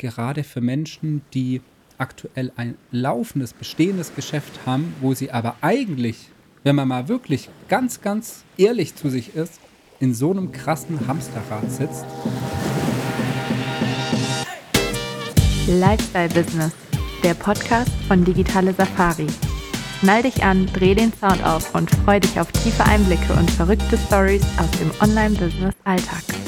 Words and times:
gerade 0.00 0.42
für 0.42 0.60
Menschen, 0.60 1.22
die 1.34 1.60
aktuell 1.98 2.50
ein 2.56 2.76
laufendes, 2.90 3.52
bestehendes 3.52 4.14
Geschäft 4.16 4.66
haben, 4.66 4.94
wo 5.00 5.14
sie 5.14 5.30
aber 5.30 5.56
eigentlich, 5.60 6.30
wenn 6.64 6.74
man 6.74 6.88
mal 6.88 7.08
wirklich 7.08 7.48
ganz, 7.68 8.00
ganz 8.00 8.42
ehrlich 8.56 8.96
zu 8.96 9.10
sich 9.10 9.36
ist, 9.36 9.60
in 10.00 10.14
so 10.14 10.30
einem 10.30 10.50
krassen 10.50 11.06
Hamsterrad 11.06 11.70
sitzt. 11.70 12.06
Lifestyle 15.68 16.30
Business, 16.30 16.72
der 17.22 17.34
Podcast 17.34 17.92
von 18.08 18.24
Digitale 18.24 18.72
Safari. 18.72 19.26
Schnall 20.00 20.22
dich 20.22 20.42
an, 20.42 20.66
dreh 20.72 20.94
den 20.94 21.12
Sound 21.12 21.44
auf 21.44 21.74
und 21.74 21.90
freu 21.90 22.18
dich 22.18 22.40
auf 22.40 22.50
tiefe 22.52 22.84
Einblicke 22.86 23.34
und 23.34 23.50
verrückte 23.50 23.98
Stories 23.98 24.42
aus 24.58 24.70
dem 24.78 24.90
Online-Business-Alltag. 25.02 26.39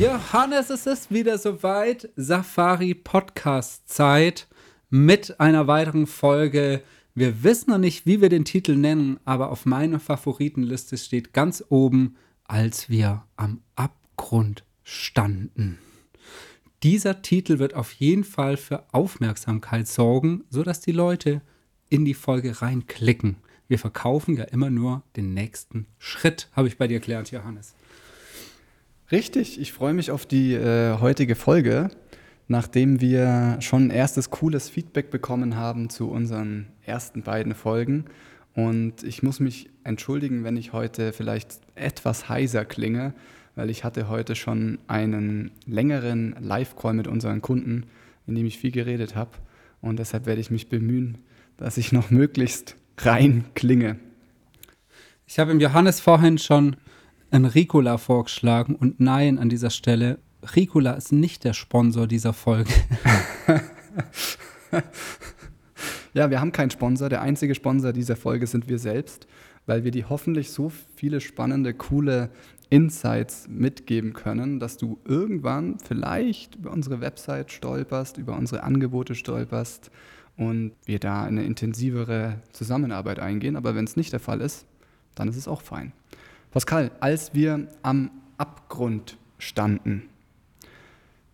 Johannes, 0.00 0.70
es 0.70 0.86
ist 0.86 1.10
wieder 1.10 1.38
soweit. 1.38 2.08
Safari 2.14 2.94
Podcast 2.94 3.88
Zeit 3.88 4.46
mit 4.90 5.40
einer 5.40 5.66
weiteren 5.66 6.06
Folge. 6.06 6.82
Wir 7.16 7.42
wissen 7.42 7.70
noch 7.70 7.78
nicht, 7.78 8.06
wie 8.06 8.20
wir 8.20 8.28
den 8.28 8.44
Titel 8.44 8.76
nennen, 8.76 9.18
aber 9.24 9.50
auf 9.50 9.66
meiner 9.66 9.98
Favoritenliste 9.98 10.96
steht 10.96 11.32
ganz 11.32 11.64
oben, 11.68 12.16
als 12.44 12.88
wir 12.88 13.24
am 13.34 13.60
Abgrund 13.74 14.62
standen. 14.84 15.80
Dieser 16.84 17.20
Titel 17.20 17.58
wird 17.58 17.74
auf 17.74 17.90
jeden 17.94 18.22
Fall 18.22 18.56
für 18.56 18.84
Aufmerksamkeit 18.94 19.88
sorgen, 19.88 20.44
sodass 20.48 20.80
die 20.80 20.92
Leute 20.92 21.42
in 21.88 22.04
die 22.04 22.14
Folge 22.14 22.62
reinklicken. 22.62 23.38
Wir 23.66 23.80
verkaufen 23.80 24.36
ja 24.36 24.44
immer 24.44 24.70
nur 24.70 25.02
den 25.16 25.34
nächsten 25.34 25.86
Schritt, 25.98 26.48
habe 26.52 26.68
ich 26.68 26.78
bei 26.78 26.86
dir 26.86 27.00
gelernt, 27.00 27.32
Johannes. 27.32 27.74
Richtig, 29.10 29.58
ich 29.58 29.72
freue 29.72 29.94
mich 29.94 30.10
auf 30.10 30.26
die 30.26 30.52
äh, 30.52 30.98
heutige 31.00 31.34
Folge, 31.34 31.88
nachdem 32.46 33.00
wir 33.00 33.56
schon 33.60 33.88
erstes 33.88 34.28
cooles 34.28 34.68
Feedback 34.68 35.10
bekommen 35.10 35.56
haben 35.56 35.88
zu 35.88 36.10
unseren 36.10 36.66
ersten 36.82 37.22
beiden 37.22 37.54
Folgen. 37.54 38.04
Und 38.54 39.02
ich 39.04 39.22
muss 39.22 39.40
mich 39.40 39.70
entschuldigen, 39.82 40.44
wenn 40.44 40.58
ich 40.58 40.74
heute 40.74 41.14
vielleicht 41.14 41.58
etwas 41.74 42.28
heiser 42.28 42.66
klinge, 42.66 43.14
weil 43.54 43.70
ich 43.70 43.82
hatte 43.82 44.10
heute 44.10 44.34
schon 44.34 44.78
einen 44.88 45.52
längeren 45.64 46.36
Live-Call 46.38 46.92
mit 46.92 47.06
unseren 47.06 47.40
Kunden, 47.40 47.86
in 48.26 48.34
dem 48.34 48.44
ich 48.44 48.58
viel 48.58 48.72
geredet 48.72 49.16
habe. 49.16 49.30
Und 49.80 49.98
deshalb 49.98 50.26
werde 50.26 50.42
ich 50.42 50.50
mich 50.50 50.68
bemühen, 50.68 51.16
dass 51.56 51.78
ich 51.78 51.92
noch 51.92 52.10
möglichst 52.10 52.76
rein 52.98 53.46
klinge. 53.54 53.96
Ich 55.26 55.38
habe 55.38 55.50
im 55.50 55.60
Johannes 55.60 55.98
vorhin 55.98 56.36
schon 56.36 56.76
ein 57.30 57.44
Ricola 57.44 57.98
vorgeschlagen 57.98 58.74
und 58.74 59.00
nein 59.00 59.38
an 59.38 59.48
dieser 59.48 59.70
Stelle. 59.70 60.18
Ricola 60.54 60.92
ist 60.92 61.12
nicht 61.12 61.44
der 61.44 61.52
Sponsor 61.52 62.06
dieser 62.06 62.32
Folge. 62.32 62.72
ja, 66.14 66.30
wir 66.30 66.40
haben 66.40 66.52
keinen 66.52 66.70
Sponsor. 66.70 67.08
Der 67.08 67.22
einzige 67.22 67.54
Sponsor 67.54 67.92
dieser 67.92 68.16
Folge 68.16 68.46
sind 68.46 68.68
wir 68.68 68.78
selbst, 68.78 69.26
weil 69.66 69.84
wir 69.84 69.90
dir 69.90 70.08
hoffentlich 70.08 70.52
so 70.52 70.70
viele 70.96 71.20
spannende, 71.20 71.74
coole 71.74 72.30
Insights 72.70 73.48
mitgeben 73.48 74.12
können, 74.12 74.60
dass 74.60 74.76
du 74.76 74.98
irgendwann 75.04 75.78
vielleicht 75.78 76.56
über 76.56 76.70
unsere 76.70 77.00
Website 77.00 77.50
stolperst, 77.50 78.18
über 78.18 78.36
unsere 78.36 78.62
Angebote 78.62 79.14
stolperst 79.14 79.90
und 80.36 80.72
wir 80.84 80.98
da 80.98 81.24
eine 81.24 81.44
intensivere 81.44 82.36
Zusammenarbeit 82.52 83.18
eingehen. 83.18 83.56
Aber 83.56 83.74
wenn 83.74 83.84
es 83.84 83.96
nicht 83.96 84.12
der 84.12 84.20
Fall 84.20 84.40
ist, 84.40 84.66
dann 85.14 85.28
ist 85.28 85.36
es 85.36 85.48
auch 85.48 85.62
fein. 85.62 85.92
Pascal, 86.50 86.90
als 87.00 87.34
wir 87.34 87.68
am 87.82 88.10
Abgrund 88.38 89.18
standen, 89.38 90.08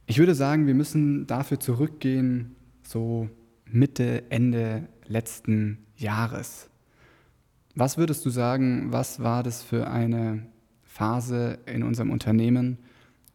ich 0.07 0.19
würde 0.19 0.35
sagen, 0.35 0.67
wir 0.67 0.75
müssen 0.75 1.27
dafür 1.27 1.59
zurückgehen, 1.59 2.57
so 2.83 3.31
Mitte, 3.65 4.31
Ende 4.31 4.89
letzten 5.07 5.79
Jahres. 5.97 6.69
Was 7.75 7.97
würdest 7.97 8.25
du 8.27 8.31
sagen, 8.31 8.93
was 8.93 9.21
war 9.21 9.43
das 9.43 9.63
für 9.63 9.89
eine 9.89 10.47
Phase 10.83 11.59
in 11.67 11.83
unserem 11.83 12.11
Unternehmen 12.11 12.79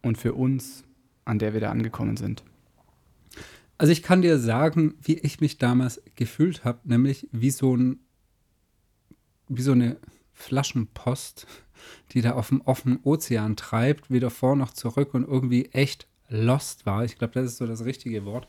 und 0.01 0.17
für 0.17 0.33
uns, 0.33 0.83
an 1.25 1.39
der 1.39 1.53
wir 1.53 1.59
da 1.59 1.71
angekommen 1.71 2.17
sind? 2.17 2.43
Also 3.77 3.91
ich 3.91 4.03
kann 4.03 4.21
dir 4.21 4.37
sagen, 4.37 4.95
wie 5.01 5.17
ich 5.17 5.41
mich 5.41 5.57
damals 5.57 6.01
gefühlt 6.15 6.65
habe, 6.65 6.79
nämlich 6.83 7.27
wie 7.31 7.49
so 7.49 7.75
ein, 7.75 7.99
wie 9.47 9.61
so 9.61 9.71
eine 9.71 9.97
Flaschenpost, 10.39 11.45
die 12.13 12.21
da 12.21 12.31
auf 12.31 12.49
dem 12.49 12.61
offenen 12.61 12.99
Ozean 13.03 13.55
treibt, 13.55 14.09
weder 14.09 14.29
vor 14.29 14.55
noch 14.55 14.71
zurück 14.71 15.13
und 15.13 15.27
irgendwie 15.27 15.65
echt 15.65 16.07
lost 16.29 16.85
war. 16.85 17.03
Ich 17.03 17.17
glaube, 17.17 17.33
das 17.33 17.45
ist 17.45 17.57
so 17.57 17.67
das 17.67 17.85
richtige 17.85 18.25
Wort. 18.25 18.47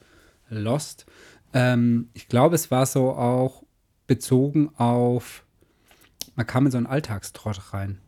Lost. 0.49 1.07
Ähm, 1.53 2.11
ich 2.13 2.29
glaube, 2.29 2.55
es 2.55 2.71
war 2.71 2.87
so 2.87 3.13
auch 3.13 3.65
bezogen 4.07 4.71
auf, 4.77 5.45
man 6.37 6.47
kam 6.47 6.67
in 6.67 6.73
so 6.73 6.79
einen 6.79 6.87
Alltagstrott 6.87 7.73
rein. 7.73 8.01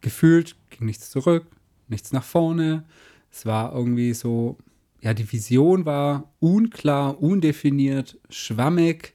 Gefühlt 0.00 0.56
ging 0.70 0.86
nichts 0.86 1.10
zurück, 1.10 1.46
nichts 1.88 2.12
nach 2.12 2.24
vorne. 2.24 2.84
Es 3.30 3.46
war 3.46 3.72
irgendwie 3.74 4.14
so, 4.14 4.58
ja, 5.00 5.14
die 5.14 5.30
Vision 5.30 5.84
war 5.84 6.32
unklar, 6.40 7.20
undefiniert, 7.20 8.18
schwammig. 8.30 9.14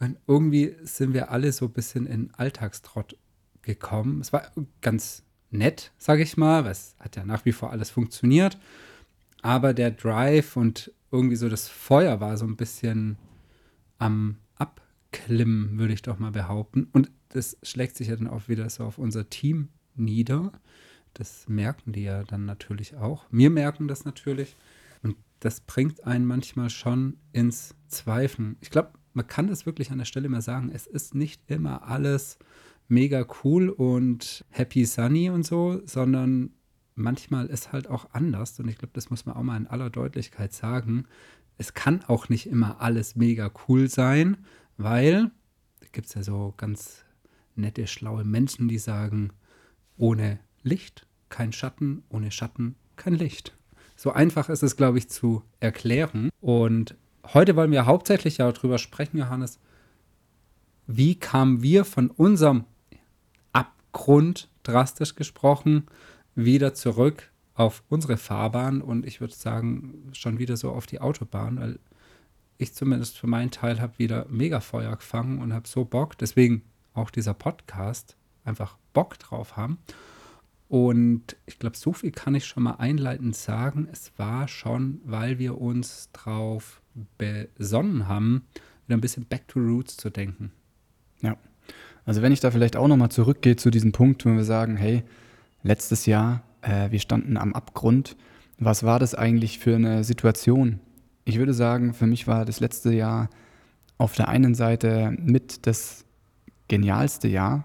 Und 0.00 0.16
irgendwie 0.26 0.76
sind 0.82 1.12
wir 1.12 1.30
alle 1.30 1.52
so 1.52 1.66
ein 1.66 1.72
bisschen 1.72 2.06
in 2.06 2.32
Alltagstrott 2.34 3.16
gekommen. 3.62 4.20
Es 4.20 4.32
war 4.32 4.52
ganz 4.80 5.24
nett, 5.50 5.92
sage 5.98 6.22
ich 6.22 6.36
mal, 6.36 6.64
weil 6.64 6.72
es 6.72 6.94
hat 7.00 7.16
ja 7.16 7.24
nach 7.24 7.44
wie 7.44 7.52
vor 7.52 7.70
alles 7.70 7.90
funktioniert. 7.90 8.58
Aber 9.42 9.74
der 9.74 9.90
Drive 9.90 10.56
und 10.56 10.92
irgendwie 11.10 11.36
so 11.36 11.48
das 11.48 11.68
Feuer 11.68 12.20
war 12.20 12.36
so 12.36 12.44
ein 12.44 12.56
bisschen 12.56 13.16
am 13.98 14.36
Abklimmen, 14.56 15.78
würde 15.78 15.94
ich 15.94 16.02
doch 16.02 16.18
mal 16.18 16.32
behaupten. 16.32 16.88
Und 16.92 17.10
das 17.30 17.56
schlägt 17.62 17.96
sich 17.96 18.08
ja 18.08 18.16
dann 18.16 18.28
auch 18.28 18.48
wieder 18.48 18.68
so 18.70 18.84
auf 18.84 18.98
unser 18.98 19.28
Team 19.28 19.68
nieder. 19.94 20.52
Das 21.14 21.48
merken 21.48 21.92
die 21.92 22.04
ja 22.04 22.24
dann 22.24 22.44
natürlich 22.44 22.96
auch. 22.96 23.24
Wir 23.30 23.50
merken 23.50 23.88
das 23.88 24.04
natürlich. 24.04 24.56
Und 25.02 25.16
das 25.40 25.60
bringt 25.60 26.04
einen 26.04 26.26
manchmal 26.26 26.70
schon 26.70 27.16
ins 27.32 27.74
Zweifeln. 27.88 28.56
Ich 28.60 28.70
glaube, 28.70 28.92
man 29.18 29.26
kann 29.26 29.48
das 29.48 29.66
wirklich 29.66 29.90
an 29.90 29.98
der 29.98 30.04
Stelle 30.04 30.28
mal 30.28 30.42
sagen. 30.42 30.70
Es 30.72 30.86
ist 30.86 31.16
nicht 31.16 31.42
immer 31.50 31.82
alles 31.88 32.38
mega 32.86 33.26
cool 33.42 33.68
und 33.68 34.44
happy 34.50 34.84
sunny 34.84 35.28
und 35.28 35.44
so, 35.44 35.82
sondern 35.86 36.52
manchmal 36.94 37.46
ist 37.46 37.72
halt 37.72 37.88
auch 37.88 38.10
anders. 38.12 38.60
Und 38.60 38.68
ich 38.68 38.78
glaube, 38.78 38.92
das 38.94 39.10
muss 39.10 39.26
man 39.26 39.34
auch 39.34 39.42
mal 39.42 39.56
in 39.56 39.66
aller 39.66 39.90
Deutlichkeit 39.90 40.52
sagen. 40.52 41.06
Es 41.56 41.74
kann 41.74 42.04
auch 42.06 42.28
nicht 42.28 42.46
immer 42.46 42.80
alles 42.80 43.16
mega 43.16 43.50
cool 43.66 43.88
sein, 43.88 44.36
weil 44.76 45.32
da 45.80 45.88
gibt 45.90 46.06
es 46.06 46.14
ja 46.14 46.22
so 46.22 46.54
ganz 46.56 47.04
nette, 47.56 47.88
schlaue 47.88 48.22
Menschen, 48.22 48.68
die 48.68 48.78
sagen, 48.78 49.32
ohne 49.96 50.38
Licht 50.62 51.08
kein 51.28 51.52
Schatten, 51.52 52.04
ohne 52.08 52.30
Schatten 52.30 52.76
kein 52.94 53.14
Licht. 53.14 53.58
So 53.96 54.12
einfach 54.12 54.48
ist 54.48 54.62
es, 54.62 54.76
glaube 54.76 54.98
ich, 54.98 55.10
zu 55.10 55.42
erklären. 55.58 56.30
Und 56.40 56.96
heute 57.34 57.56
wollen 57.56 57.70
wir 57.70 57.86
hauptsächlich 57.86 58.38
ja 58.38 58.50
darüber 58.50 58.78
sprechen, 58.78 59.18
Johannes, 59.18 59.58
wie 60.86 61.14
kamen 61.14 61.62
wir 61.62 61.84
von 61.84 62.10
unserem 62.10 62.64
Abgrund, 63.52 64.48
drastisch 64.62 65.14
gesprochen, 65.14 65.86
wieder 66.34 66.74
zurück 66.74 67.30
auf 67.54 67.82
unsere 67.88 68.16
Fahrbahn 68.16 68.80
und 68.80 69.04
ich 69.04 69.20
würde 69.20 69.34
sagen, 69.34 70.10
schon 70.12 70.38
wieder 70.38 70.56
so 70.56 70.70
auf 70.70 70.86
die 70.86 71.00
Autobahn, 71.00 71.60
weil 71.60 71.78
ich 72.56 72.74
zumindest 72.74 73.18
für 73.18 73.26
meinen 73.26 73.50
Teil 73.50 73.80
habe 73.80 73.98
wieder 73.98 74.26
mega 74.28 74.60
Feuer 74.60 74.94
gefangen 74.96 75.40
und 75.40 75.52
habe 75.52 75.68
so 75.68 75.84
Bock. 75.84 76.18
Deswegen 76.18 76.62
auch 76.94 77.10
dieser 77.10 77.34
Podcast, 77.34 78.16
einfach 78.44 78.76
Bock 78.92 79.18
drauf 79.18 79.56
haben. 79.56 79.78
Und 80.68 81.36
ich 81.46 81.58
glaube, 81.58 81.76
so 81.76 81.92
viel 81.92 82.10
kann 82.10 82.34
ich 82.34 82.44
schon 82.44 82.62
mal 82.62 82.74
einleitend 82.74 83.34
sagen. 83.34 83.88
Es 83.90 84.12
war 84.18 84.48
schon, 84.48 85.00
weil 85.04 85.38
wir 85.38 85.60
uns 85.60 86.10
drauf 86.12 86.82
besonnen 87.16 88.06
haben, 88.06 88.42
wieder 88.86 88.98
ein 88.98 89.00
bisschen 89.00 89.24
back 89.24 89.48
to 89.48 89.60
roots 89.60 89.96
zu 89.96 90.10
denken. 90.10 90.52
Ja. 91.22 91.36
Also 92.04 92.22
wenn 92.22 92.32
ich 92.32 92.40
da 92.40 92.50
vielleicht 92.50 92.76
auch 92.76 92.88
nochmal 92.88 93.10
zurückgehe 93.10 93.56
zu 93.56 93.70
diesem 93.70 93.92
Punkt, 93.92 94.24
wenn 94.24 94.36
wir 94.36 94.44
sagen, 94.44 94.76
hey, 94.76 95.04
letztes 95.62 96.06
Jahr, 96.06 96.42
äh, 96.62 96.90
wir 96.90 97.00
standen 97.00 97.36
am 97.36 97.54
Abgrund, 97.54 98.16
was 98.58 98.82
war 98.82 98.98
das 98.98 99.14
eigentlich 99.14 99.58
für 99.58 99.76
eine 99.76 100.04
Situation? 100.04 100.80
Ich 101.24 101.38
würde 101.38 101.54
sagen, 101.54 101.94
für 101.94 102.06
mich 102.06 102.26
war 102.26 102.44
das 102.44 102.60
letzte 102.60 102.92
Jahr 102.92 103.28
auf 103.98 104.14
der 104.14 104.28
einen 104.28 104.54
Seite 104.54 105.14
mit 105.18 105.66
das 105.66 106.04
genialste 106.68 107.28
Jahr, 107.28 107.64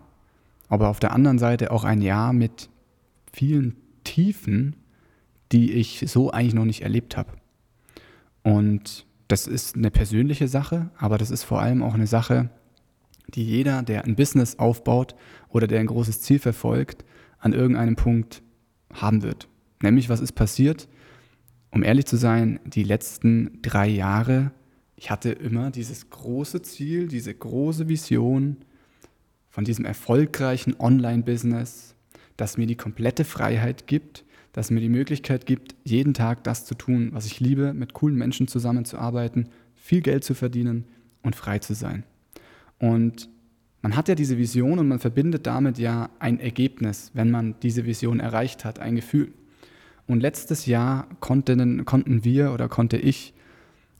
aber 0.69 0.89
auf 0.89 0.99
der 0.99 1.11
anderen 1.11 1.39
Seite 1.39 1.71
auch 1.71 1.83
ein 1.83 2.01
Jahr 2.01 2.33
mit 2.33 2.69
vielen 3.33 3.75
Tiefen, 4.03 4.75
die 5.51 5.73
ich 5.73 6.05
so 6.07 6.31
eigentlich 6.31 6.53
noch 6.53 6.65
nicht 6.65 6.81
erlebt 6.81 7.17
habe. 7.17 7.31
Und 8.43 9.05
das 9.27 9.47
ist 9.47 9.75
eine 9.75 9.91
persönliche 9.91 10.47
Sache, 10.47 10.91
aber 10.97 11.17
das 11.17 11.31
ist 11.31 11.43
vor 11.43 11.61
allem 11.61 11.81
auch 11.81 11.93
eine 11.93 12.07
Sache, 12.07 12.49
die 13.29 13.43
jeder, 13.43 13.83
der 13.83 14.05
ein 14.05 14.15
Business 14.15 14.59
aufbaut 14.59 15.15
oder 15.49 15.67
der 15.67 15.79
ein 15.79 15.87
großes 15.87 16.21
Ziel 16.21 16.39
verfolgt, 16.39 17.03
an 17.39 17.53
irgendeinem 17.53 17.95
Punkt 17.95 18.41
haben 18.93 19.23
wird. 19.23 19.47
Nämlich, 19.81 20.09
was 20.09 20.19
ist 20.21 20.33
passiert? 20.33 20.87
um 21.73 21.83
ehrlich 21.83 22.05
zu 22.05 22.17
sein, 22.17 22.59
die 22.65 22.83
letzten 22.83 23.59
drei 23.63 23.87
Jahre, 23.87 24.51
ich 24.95 25.09
hatte 25.09 25.31
immer 25.31 25.71
dieses 25.71 26.11
große 26.11 26.61
Ziel, 26.61 27.07
diese 27.07 27.33
große 27.33 27.89
Vision 27.89 28.57
von 29.49 29.65
diesem 29.65 29.83
erfolgreichen 29.83 30.79
Online-Business, 30.79 31.92
das 32.37 32.57
mir 32.57 32.67
die 32.67 32.75
komplette 32.75 33.25
Freiheit 33.25 33.87
gibt, 33.87 34.25
das 34.51 34.71
mir 34.71 34.79
die 34.79 34.89
Möglichkeit 34.89 35.45
gibt, 35.45 35.75
jeden 35.83 36.13
Tag 36.13 36.43
das 36.43 36.65
zu 36.65 36.75
tun, 36.75 37.09
was 37.11 37.25
ich 37.25 37.39
liebe, 37.39 37.73
mit 37.73 37.93
coolen 37.93 38.17
Menschen 38.17 38.47
zusammenzuarbeiten, 38.47 39.49
viel 39.75 40.01
Geld 40.01 40.23
zu 40.23 40.35
verdienen 40.35 40.85
und 41.23 41.35
frei 41.35 41.59
zu 41.59 41.73
sein. 41.73 42.03
Und 42.79 43.29
man 43.81 43.95
hat 43.95 44.07
ja 44.07 44.15
diese 44.15 44.37
Vision 44.37 44.79
und 44.79 44.87
man 44.87 44.99
verbindet 44.99 45.45
damit 45.47 45.77
ja 45.77 46.09
ein 46.19 46.39
Ergebnis, 46.39 47.11
wenn 47.13 47.31
man 47.31 47.55
diese 47.61 47.85
Vision 47.85 48.19
erreicht 48.19 48.63
hat, 48.63 48.79
ein 48.79 48.95
Gefühl. 48.95 49.33
Und 50.07 50.21
letztes 50.21 50.65
Jahr 50.65 51.07
konnten, 51.19 51.85
konnten 51.85 52.23
wir 52.23 52.53
oder 52.53 52.69
konnte 52.69 52.97
ich 52.97 53.33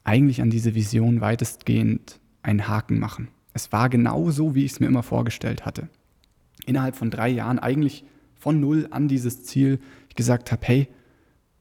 eigentlich 0.04 0.42
an 0.42 0.50
diese 0.50 0.76
Vision 0.76 1.22
weitestgehend 1.22 2.20
einen 2.44 2.68
Haken 2.68 3.00
machen. 3.00 3.30
Es 3.54 3.72
war 3.72 3.90
genau 3.90 4.32
so, 4.32 4.56
wie 4.56 4.66
ich 4.66 4.74
es 4.74 4.80
mir 4.80 4.88
immer 4.88 5.04
vorgestellt 5.04 5.66
hatte. 5.66 5.90
Innerhalb 6.66 6.96
von 6.96 7.10
drei 7.10 7.30
Jahren 7.30 7.60
eigentlich 7.60 8.06
von 8.44 8.60
null 8.60 8.88
an 8.92 9.08
dieses 9.08 9.44
Ziel 9.44 9.80
gesagt 10.16 10.52
habe, 10.52 10.62
hey, 10.66 10.88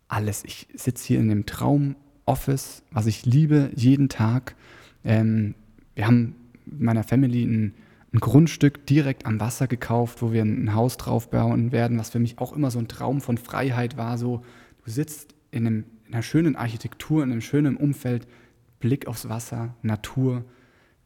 alles, 0.08 0.42
ich 0.44 0.66
sitze 0.74 1.06
hier 1.06 1.20
in 1.20 1.28
dem 1.28 1.46
Traum-Office, 1.46 2.82
was 2.90 3.06
ich 3.06 3.24
liebe, 3.24 3.70
jeden 3.76 4.08
Tag. 4.08 4.56
Ähm, 5.04 5.54
wir 5.94 6.08
haben 6.08 6.34
meiner 6.66 7.04
Family 7.04 7.44
ein, 7.44 7.74
ein, 8.12 8.18
Grundstück 8.18 8.84
direkt 8.86 9.26
am 9.26 9.38
Wasser 9.38 9.68
gekauft, 9.68 10.22
wo 10.22 10.32
wir 10.32 10.42
ein 10.42 10.74
Haus 10.74 10.96
drauf 10.96 11.30
bauen 11.30 11.70
werden, 11.70 12.00
was 12.00 12.10
für 12.10 12.18
mich 12.18 12.40
auch 12.40 12.52
immer 12.52 12.72
so 12.72 12.80
ein 12.80 12.88
Traum 12.88 13.20
von 13.20 13.38
Freiheit 13.38 13.96
war. 13.96 14.18
So, 14.18 14.42
du 14.84 14.90
sitzt 14.90 15.36
in, 15.52 15.64
einem, 15.64 15.84
in 16.08 16.14
einer 16.14 16.24
schönen 16.24 16.56
Architektur, 16.56 17.22
in 17.22 17.30
einem 17.30 17.42
schönen 17.42 17.76
Umfeld, 17.76 18.26
Blick 18.80 19.06
aufs 19.06 19.28
Wasser, 19.28 19.76
Natur. 19.82 20.44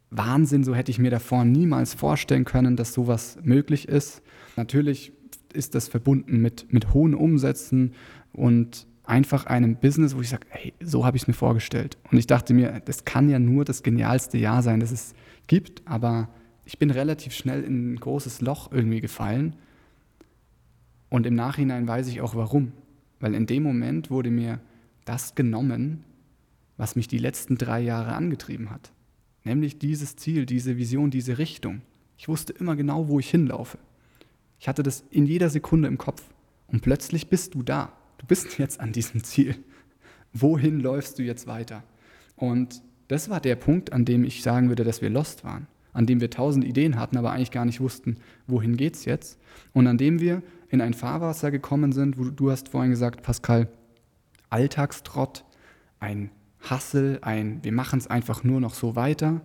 Wahnsinn, 0.09 0.65
so 0.65 0.75
hätte 0.75 0.91
ich 0.91 0.99
mir 0.99 1.11
davor 1.11 1.45
niemals 1.45 1.93
vorstellen 1.93 2.47
können, 2.47 2.77
dass 2.77 2.95
sowas 2.95 3.37
möglich 3.43 3.89
ist. 3.89 4.23
Natürlich 4.57 5.13
ist 5.53 5.75
das 5.75 5.89
verbunden 5.89 6.41
mit, 6.41 6.73
mit 6.73 6.95
hohen 6.95 7.15
Umsätzen 7.15 7.93
und 8.33 8.87
einfach 9.05 9.47
einem 9.47 9.77
Business, 9.77 10.17
wo 10.17 10.21
ich 10.21 10.29
sage, 10.29 10.47
hey, 10.51 10.75
so 10.81 11.05
habe 11.05 11.17
ich 11.17 11.25
es 11.25 11.29
mir 11.29 11.35
vorgestellt. 11.35 11.97
Und 12.11 12.19
ich 12.19 12.27
dachte 12.27 12.55
mir, 12.55 12.81
das 12.85 13.05
kann 13.05 13.29
ja 13.29 13.39
nur 13.39 13.65
das 13.65 13.83
genialste 13.83 14.39
Jahr 14.39 14.63
sein, 14.63 14.81
das 14.81 14.91
es 14.91 15.15
gibt, 15.47 15.83
aber 15.87 16.29
ich 16.65 16.79
bin 16.79 16.91
relativ 16.91 17.33
schnell 17.33 17.63
in 17.63 17.95
ein 17.95 17.97
großes 17.97 18.41
Loch 18.41 18.73
irgendwie 18.73 19.01
gefallen. 19.01 19.55
Und 21.09 21.25
im 21.27 21.35
Nachhinein 21.35 21.87
weiß 21.87 22.09
ich 22.09 22.21
auch 22.21 22.35
warum. 22.35 22.73
Weil 23.21 23.35
in 23.35 23.47
dem 23.47 23.63
Moment 23.63 24.11
wurde 24.11 24.31
mir 24.31 24.61
das 25.05 25.35
genommen, 25.35 26.05
was 26.77 26.97
mich 26.97 27.09
die 27.09 27.19
letzten 27.19 27.57
drei 27.57 27.81
Jahre 27.81 28.13
angetrieben 28.13 28.71
hat. 28.71 28.93
Nämlich 29.45 29.79
dieses 29.79 30.17
Ziel, 30.17 30.45
diese 30.45 30.77
Vision, 30.77 31.11
diese 31.11 31.39
Richtung. 31.39 31.83
Ich 32.19 32.29
wusste 32.29 32.53
immer 32.53 32.75
genau, 32.77 33.09
wo 33.09 33.21
ich 33.21 33.31
hinlaufe. 33.31 33.79
Ich 34.59 34.69
hatte 34.69 34.83
das 34.83 35.05
in 35.11 35.27
jeder 35.27 35.51
Sekunde 35.51 35.89
im 35.89 35.99
Kopf. 35.99 36.23
Und 36.69 36.83
plötzlich 36.83 37.29
bist 37.29 37.55
du 37.55 37.63
da. 37.63 37.93
Du 38.19 38.27
bist 38.27 38.59
jetzt 38.59 38.81
an 38.81 38.93
diesem 38.93 39.25
Ziel. 39.25 39.57
Wohin 40.33 40.81
läufst 40.81 41.19
du 41.19 41.23
jetzt 41.23 41.47
weiter? 41.47 41.83
Und 42.37 42.83
das 43.09 43.29
war 43.31 43.41
der 43.41 43.57
Punkt, 43.57 43.93
an 43.93 44.05
dem 44.05 44.25
ich 44.25 44.43
sagen 44.43 44.69
würde, 44.69 44.85
dass 44.85 45.01
wir 45.01 45.11
lost 45.11 45.45
waren. 45.45 45.67
An 45.93 46.07
dem 46.07 46.21
wir 46.21 46.29
tausend 46.29 46.65
Ideen 46.65 46.99
hatten, 46.99 47.17
aber 47.17 47.31
eigentlich 47.31 47.51
gar 47.51 47.65
nicht 47.65 47.81
wussten, 47.81 48.19
wohin 48.47 48.77
geht's 48.77 49.07
jetzt. 49.07 49.39
Und 49.73 49.87
an 49.87 49.97
dem 49.97 50.21
wir 50.21 50.43
in 50.69 50.83
ein 50.83 50.93
Fahrwasser 50.93 51.51
gekommen 51.51 51.93
sind, 51.93 52.19
wo 52.19 52.25
du 52.25 52.51
hast 52.51 52.69
vorhin 52.69 52.91
gesagt, 52.91 53.23
Pascal, 53.23 53.69
Alltagstrott, 54.51 55.45
ein 56.01 56.31
Hassel, 56.61 57.19
ein 57.23 57.65
wir 57.65 57.73
machen 57.73 57.99
es 57.99 58.09
einfach 58.09 58.45
nur 58.45 58.61
noch 58.61 58.75
so 58.75 58.95
weiter. 58.95 59.41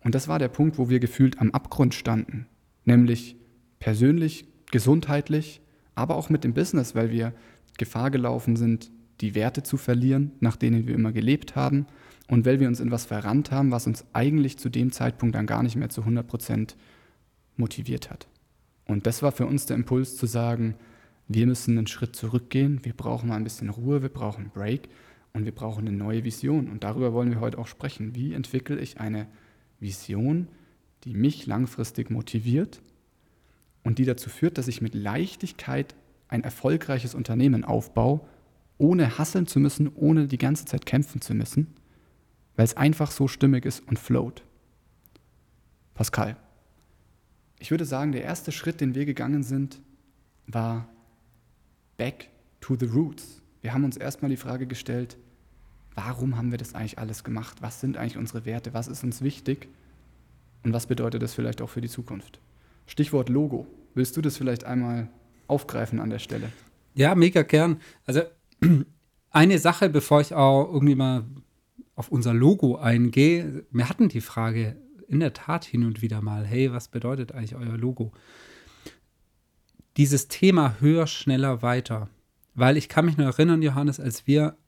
Und 0.00 0.14
das 0.16 0.26
war 0.26 0.40
der 0.40 0.48
Punkt, 0.48 0.78
wo 0.78 0.88
wir 0.88 0.98
gefühlt 0.98 1.40
am 1.40 1.52
Abgrund 1.52 1.94
standen. 1.94 2.46
Nämlich 2.84 3.36
persönlich 3.78 4.46
gesundheitlich, 4.72 5.60
aber 5.94 6.16
auch 6.16 6.28
mit 6.28 6.42
dem 6.42 6.54
Business, 6.54 6.96
weil 6.96 7.12
wir 7.12 7.32
Gefahr 7.78 8.10
gelaufen 8.10 8.56
sind, 8.56 8.90
die 9.20 9.36
Werte 9.36 9.62
zu 9.62 9.76
verlieren, 9.76 10.32
nach 10.40 10.56
denen 10.56 10.88
wir 10.88 10.94
immer 10.94 11.12
gelebt 11.12 11.54
haben 11.54 11.86
und 12.26 12.44
weil 12.44 12.58
wir 12.58 12.66
uns 12.66 12.80
in 12.80 12.90
was 12.90 13.04
verrannt 13.04 13.52
haben, 13.52 13.70
was 13.70 13.86
uns 13.86 14.04
eigentlich 14.12 14.58
zu 14.58 14.68
dem 14.68 14.90
Zeitpunkt 14.90 15.36
dann 15.36 15.46
gar 15.46 15.62
nicht 15.62 15.76
mehr 15.76 15.90
zu 15.90 16.00
100 16.00 16.26
Prozent 16.26 16.76
motiviert 17.56 18.10
hat. 18.10 18.26
Und 18.86 19.06
das 19.06 19.22
war 19.22 19.30
für 19.30 19.46
uns 19.46 19.66
der 19.66 19.76
Impuls 19.76 20.16
zu 20.16 20.26
sagen, 20.26 20.74
wir 21.28 21.46
müssen 21.46 21.78
einen 21.78 21.86
Schritt 21.86 22.16
zurückgehen, 22.16 22.80
wir 22.84 22.94
brauchen 22.94 23.28
mal 23.28 23.36
ein 23.36 23.44
bisschen 23.44 23.68
Ruhe, 23.68 24.02
wir 24.02 24.08
brauchen 24.08 24.42
einen 24.42 24.50
Break 24.50 24.88
und 25.32 25.44
wir 25.44 25.54
brauchen 25.54 25.86
eine 25.86 25.96
neue 25.96 26.24
Vision. 26.24 26.68
Und 26.68 26.82
darüber 26.82 27.12
wollen 27.12 27.30
wir 27.30 27.40
heute 27.40 27.58
auch 27.58 27.68
sprechen. 27.68 28.14
Wie 28.14 28.34
entwickle 28.34 28.80
ich 28.80 28.98
eine 28.98 29.28
Vision, 29.78 30.48
die 31.04 31.14
mich 31.14 31.46
langfristig 31.46 32.10
motiviert 32.10 32.82
und 33.84 33.98
die 33.98 34.04
dazu 34.04 34.30
führt, 34.30 34.58
dass 34.58 34.68
ich 34.68 34.80
mit 34.80 34.94
Leichtigkeit 34.94 35.94
ein 36.28 36.44
erfolgreiches 36.44 37.14
Unternehmen 37.14 37.64
aufbaue, 37.64 38.20
ohne 38.78 39.18
hasseln 39.18 39.46
zu 39.46 39.60
müssen, 39.60 39.88
ohne 39.94 40.26
die 40.26 40.38
ganze 40.38 40.64
Zeit 40.64 40.86
kämpfen 40.86 41.20
zu 41.20 41.34
müssen, 41.34 41.74
weil 42.56 42.64
es 42.64 42.76
einfach 42.76 43.10
so 43.10 43.28
stimmig 43.28 43.64
ist 43.64 43.86
und 43.86 43.98
float. 43.98 44.42
Pascal, 45.94 46.36
ich 47.58 47.70
würde 47.70 47.84
sagen, 47.84 48.12
der 48.12 48.24
erste 48.24 48.50
Schritt, 48.50 48.80
den 48.80 48.94
wir 48.94 49.04
gegangen 49.04 49.42
sind, 49.42 49.80
war 50.46 50.88
back 51.96 52.28
to 52.60 52.76
the 52.76 52.86
roots. 52.86 53.42
Wir 53.60 53.72
haben 53.72 53.84
uns 53.84 53.96
erstmal 53.96 54.30
die 54.30 54.36
Frage 54.36 54.66
gestellt, 54.66 55.16
warum 55.94 56.36
haben 56.36 56.50
wir 56.50 56.58
das 56.58 56.74
eigentlich 56.74 56.98
alles 56.98 57.22
gemacht? 57.22 57.58
Was 57.60 57.80
sind 57.80 57.96
eigentlich 57.96 58.16
unsere 58.16 58.44
Werte? 58.44 58.74
Was 58.74 58.88
ist 58.88 59.04
uns 59.04 59.22
wichtig? 59.22 59.68
Und 60.64 60.72
was 60.72 60.86
bedeutet 60.86 61.22
das 61.22 61.34
vielleicht 61.34 61.60
auch 61.60 61.68
für 61.68 61.80
die 61.80 61.88
Zukunft? 61.88 62.40
Stichwort 62.92 63.30
Logo. 63.30 63.66
Willst 63.94 64.18
du 64.18 64.20
das 64.20 64.36
vielleicht 64.36 64.64
einmal 64.64 65.08
aufgreifen 65.46 65.98
an 65.98 66.10
der 66.10 66.18
Stelle? 66.18 66.52
Ja, 66.94 67.14
mega 67.14 67.40
gern. 67.40 67.80
Also 68.04 68.20
eine 69.30 69.58
Sache, 69.58 69.88
bevor 69.88 70.20
ich 70.20 70.34
auch 70.34 70.70
irgendwie 70.70 70.94
mal 70.94 71.24
auf 71.94 72.10
unser 72.10 72.34
Logo 72.34 72.76
eingehe. 72.76 73.64
Wir 73.70 73.88
hatten 73.88 74.10
die 74.10 74.20
Frage 74.20 74.76
in 75.08 75.20
der 75.20 75.32
Tat 75.32 75.64
hin 75.64 75.84
und 75.84 76.02
wieder 76.02 76.20
mal, 76.20 76.44
hey, 76.44 76.70
was 76.70 76.88
bedeutet 76.88 77.32
eigentlich 77.32 77.54
euer 77.54 77.78
Logo? 77.78 78.12
Dieses 79.96 80.28
Thema 80.28 80.78
höher, 80.80 81.06
schneller, 81.06 81.62
weiter. 81.62 82.10
Weil 82.54 82.76
ich 82.76 82.90
kann 82.90 83.06
mich 83.06 83.16
nur 83.16 83.26
erinnern, 83.26 83.62
Johannes, 83.62 84.00
als 84.00 84.26
wir 84.26 84.58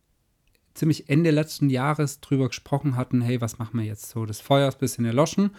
ziemlich 0.73 1.11
Ende 1.11 1.31
letzten 1.31 1.69
Jahres 1.69 2.23
drüber 2.23 2.49
gesprochen 2.49 2.97
hatten, 2.97 3.21
hey, 3.21 3.43
was 3.43 3.59
machen 3.59 3.79
wir 3.79 3.85
jetzt 3.85 4.09
so? 4.09 4.25
Das 4.25 4.41
Feuer 4.41 4.69
ist 4.69 4.77
ein 4.77 4.81
bisschen 4.81 5.05
erloschen 5.05 5.51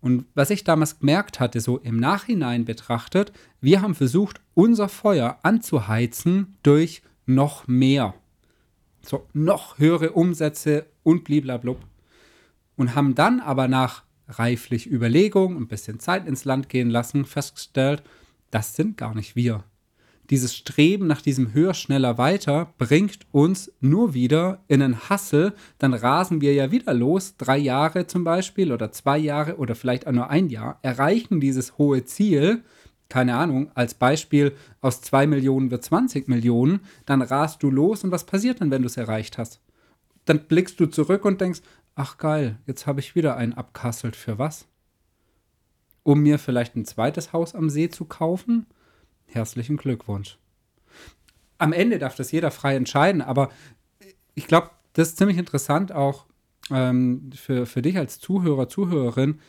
und 0.00 0.24
was 0.34 0.50
ich 0.50 0.64
damals 0.64 0.98
gemerkt 0.98 1.40
hatte, 1.40 1.60
so 1.60 1.78
im 1.78 1.98
Nachhinein 1.98 2.64
betrachtet, 2.64 3.32
wir 3.60 3.82
haben 3.82 3.94
versucht, 3.94 4.40
unser 4.54 4.88
Feuer 4.88 5.38
anzuheizen 5.42 6.56
durch 6.62 7.02
noch 7.26 7.66
mehr. 7.68 8.14
So 9.02 9.26
noch 9.32 9.78
höhere 9.78 10.12
Umsätze 10.12 10.86
und 11.02 11.24
bliblablub. 11.24 11.80
Und 12.76 12.94
haben 12.94 13.14
dann 13.14 13.40
aber 13.40 13.68
nach 13.68 14.04
reiflich 14.28 14.90
Überlegung, 14.90 15.56
ein 15.56 15.68
bisschen 15.68 16.00
Zeit 16.00 16.26
ins 16.26 16.44
Land 16.44 16.68
gehen 16.68 16.88
lassen, 16.88 17.24
festgestellt, 17.26 18.02
das 18.50 18.74
sind 18.76 18.96
gar 18.96 19.14
nicht 19.14 19.36
wir 19.36 19.64
dieses 20.30 20.54
Streben 20.54 21.08
nach 21.08 21.20
diesem 21.20 21.52
höher, 21.52 21.74
schneller, 21.74 22.16
weiter 22.16 22.72
bringt 22.78 23.26
uns 23.32 23.72
nur 23.80 24.14
wieder 24.14 24.62
in 24.68 24.80
einen 24.80 25.08
Hassel. 25.08 25.54
Dann 25.78 25.92
rasen 25.92 26.40
wir 26.40 26.54
ja 26.54 26.70
wieder 26.70 26.94
los, 26.94 27.36
drei 27.36 27.58
Jahre 27.58 28.06
zum 28.06 28.22
Beispiel 28.22 28.72
oder 28.72 28.92
zwei 28.92 29.18
Jahre 29.18 29.56
oder 29.56 29.74
vielleicht 29.74 30.06
auch 30.06 30.12
nur 30.12 30.30
ein 30.30 30.48
Jahr, 30.48 30.78
erreichen 30.82 31.40
dieses 31.40 31.78
hohe 31.78 32.04
Ziel, 32.04 32.62
keine 33.08 33.36
Ahnung, 33.36 33.72
als 33.74 33.94
Beispiel 33.94 34.54
aus 34.80 35.02
zwei 35.02 35.26
Millionen 35.26 35.72
wird 35.72 35.84
20 35.84 36.28
Millionen, 36.28 36.80
dann 37.06 37.22
rast 37.22 37.62
du 37.62 37.70
los 37.70 38.04
und 38.04 38.12
was 38.12 38.24
passiert 38.24 38.60
dann, 38.60 38.70
wenn 38.70 38.82
du 38.82 38.86
es 38.86 38.96
erreicht 38.96 39.36
hast? 39.36 39.60
Dann 40.26 40.46
blickst 40.46 40.78
du 40.78 40.86
zurück 40.86 41.24
und 41.24 41.40
denkst, 41.40 41.60
ach 41.96 42.18
geil, 42.18 42.58
jetzt 42.66 42.86
habe 42.86 43.00
ich 43.00 43.16
wieder 43.16 43.36
einen 43.36 43.54
abkasselt 43.54 44.14
für 44.14 44.38
was? 44.38 44.68
Um 46.04 46.20
mir 46.20 46.38
vielleicht 46.38 46.76
ein 46.76 46.84
zweites 46.84 47.32
Haus 47.32 47.56
am 47.56 47.68
See 47.68 47.88
zu 47.88 48.04
kaufen? 48.04 48.66
Herzlichen 49.32 49.76
Glückwunsch. 49.76 50.38
Am 51.58 51.72
Ende 51.72 51.98
darf 51.98 52.16
das 52.16 52.32
jeder 52.32 52.50
frei 52.50 52.74
entscheiden, 52.74 53.22
aber 53.22 53.50
ich 54.34 54.46
glaube, 54.46 54.70
das 54.94 55.08
ist 55.08 55.18
ziemlich 55.18 55.38
interessant 55.38 55.92
auch 55.92 56.26
ähm, 56.70 57.30
für, 57.34 57.66
für 57.66 57.82
dich 57.82 57.96
als 57.96 58.18
Zuhörer, 58.18 58.68
Zuhörerin 58.68 59.40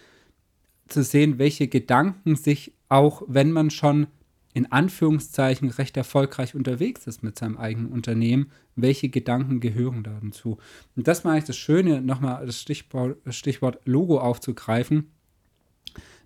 zu 0.88 1.04
sehen, 1.04 1.40
welche 1.40 1.68
Gedanken 1.68 2.36
sich 2.36 2.74
auch, 2.90 3.24
wenn 3.28 3.52
man 3.52 3.72
schon 3.72 4.08
in 4.54 4.72
Anführungszeichen 4.72 5.70
recht 5.70 5.96
erfolgreich 5.96 6.56
unterwegs 6.56 7.08
ist 7.08 7.24
mit 7.24 7.40
seinem 7.40 7.58
eigenen 7.58 7.92
Unternehmen, 7.92 8.52
welche 8.76 9.10
Gedanken 9.10 9.62
gehören 9.62 10.04
dazu. 10.04 10.58
Und 10.96 11.08
das 11.08 11.24
war 11.24 11.32
eigentlich 11.32 11.46
das 11.46 11.58
Schöne, 11.58 12.02
nochmal 12.02 12.46
das 12.46 12.60
Stichwort, 12.60 13.18
das 13.24 13.38
Stichwort 13.38 13.80
Logo 13.86 14.20
aufzugreifen. 14.20 15.12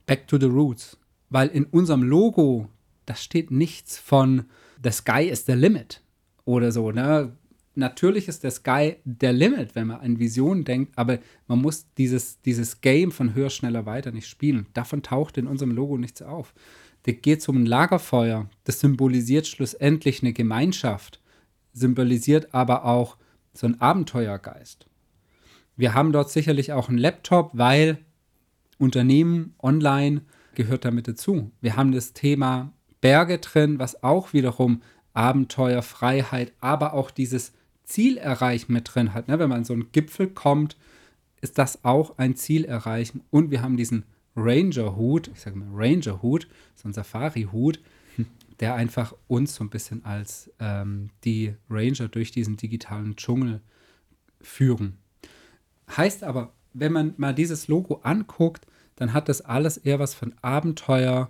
Back 0.07 0.27
to 0.27 0.39
the 0.39 0.47
roots. 0.47 0.97
Weil 1.29 1.49
in 1.49 1.65
unserem 1.65 2.03
Logo 2.03 2.67
da 3.05 3.15
steht 3.15 3.51
nichts 3.51 3.97
von 3.97 4.45
The 4.83 4.91
Sky 4.91 5.23
is 5.29 5.45
the 5.45 5.53
limit 5.53 6.01
oder 6.45 6.71
so, 6.71 6.91
ne? 6.91 7.35
natürlich 7.75 8.27
ist 8.27 8.43
der 8.43 8.51
Sky 8.51 8.95
der 9.03 9.33
Limit, 9.33 9.75
wenn 9.75 9.87
man 9.87 9.99
an 9.99 10.19
Visionen 10.19 10.63
denkt, 10.63 10.97
aber 10.97 11.19
man 11.47 11.61
muss 11.61 11.85
dieses, 11.97 12.41
dieses 12.41 12.81
Game 12.81 13.11
von 13.11 13.33
höher, 13.33 13.49
schneller, 13.49 13.85
weiter 13.85 14.11
nicht 14.11 14.27
spielen. 14.27 14.67
Davon 14.73 15.03
taucht 15.03 15.37
in 15.37 15.47
unserem 15.47 15.71
Logo 15.71 15.97
nichts 15.97 16.21
auf. 16.21 16.53
Da 17.03 17.11
geht 17.11 17.39
es 17.39 17.47
um 17.47 17.61
ein 17.61 17.65
Lagerfeuer. 17.65 18.49
Das 18.63 18.79
symbolisiert 18.79 19.47
schlussendlich 19.47 20.21
eine 20.21 20.33
Gemeinschaft, 20.33 21.21
symbolisiert 21.73 22.53
aber 22.53 22.85
auch 22.85 23.17
so 23.53 23.67
einen 23.67 23.79
Abenteuergeist. 23.79 24.87
Wir 25.77 25.93
haben 25.93 26.11
dort 26.11 26.31
sicherlich 26.31 26.71
auch 26.71 26.89
einen 26.89 26.97
Laptop, 26.97 27.51
weil 27.53 27.99
Unternehmen 28.77 29.55
online 29.61 30.21
gehört 30.55 30.85
damit 30.85 31.07
dazu. 31.07 31.51
Wir 31.61 31.75
haben 31.75 31.91
das 31.91 32.13
Thema 32.13 32.71
Berge 33.05 33.37
drin, 33.37 33.77
was 33.77 34.01
auch 34.01 34.33
wiederum 34.33 34.81
Abenteuer, 35.13 35.83
Freiheit, 35.83 36.51
aber 36.59 36.95
auch 36.95 37.11
dieses 37.11 37.53
Ziel 37.83 38.17
erreichen 38.17 38.73
mit 38.73 38.95
drin 38.95 39.13
hat. 39.13 39.27
Ne? 39.27 39.37
Wenn 39.37 39.49
man 39.49 39.59
an 39.59 39.63
so 39.63 39.73
einen 39.73 39.91
Gipfel 39.91 40.27
kommt, 40.27 40.75
ist 41.39 41.59
das 41.59 41.85
auch 41.85 42.17
ein 42.17 42.35
Ziel 42.35 42.65
erreichen. 42.65 43.21
Und 43.29 43.51
wir 43.51 43.61
haben 43.61 43.77
diesen 43.77 44.05
Ranger-Hut, 44.35 45.29
ich 45.31 45.39
sage 45.39 45.55
mal 45.55 45.67
Ranger-Hut, 45.71 46.47
so 46.73 46.89
ein 46.89 46.93
Safari-Hut, 46.93 47.79
der 48.59 48.73
einfach 48.73 49.13
uns 49.27 49.53
so 49.53 49.63
ein 49.63 49.69
bisschen 49.69 50.03
als 50.03 50.51
ähm, 50.59 51.11
die 51.25 51.53
Ranger 51.69 52.07
durch 52.07 52.31
diesen 52.31 52.57
digitalen 52.57 53.15
Dschungel 53.15 53.61
führen. 54.41 54.97
Heißt 55.95 56.23
aber, 56.23 56.53
wenn 56.73 56.91
man 56.91 57.13
mal 57.17 57.35
dieses 57.35 57.67
Logo 57.67 57.99
anguckt, 58.01 58.65
dann 58.95 59.13
hat 59.13 59.29
das 59.29 59.41
alles 59.41 59.77
eher 59.77 59.99
was 59.99 60.15
von 60.15 60.33
Abenteuer, 60.41 61.29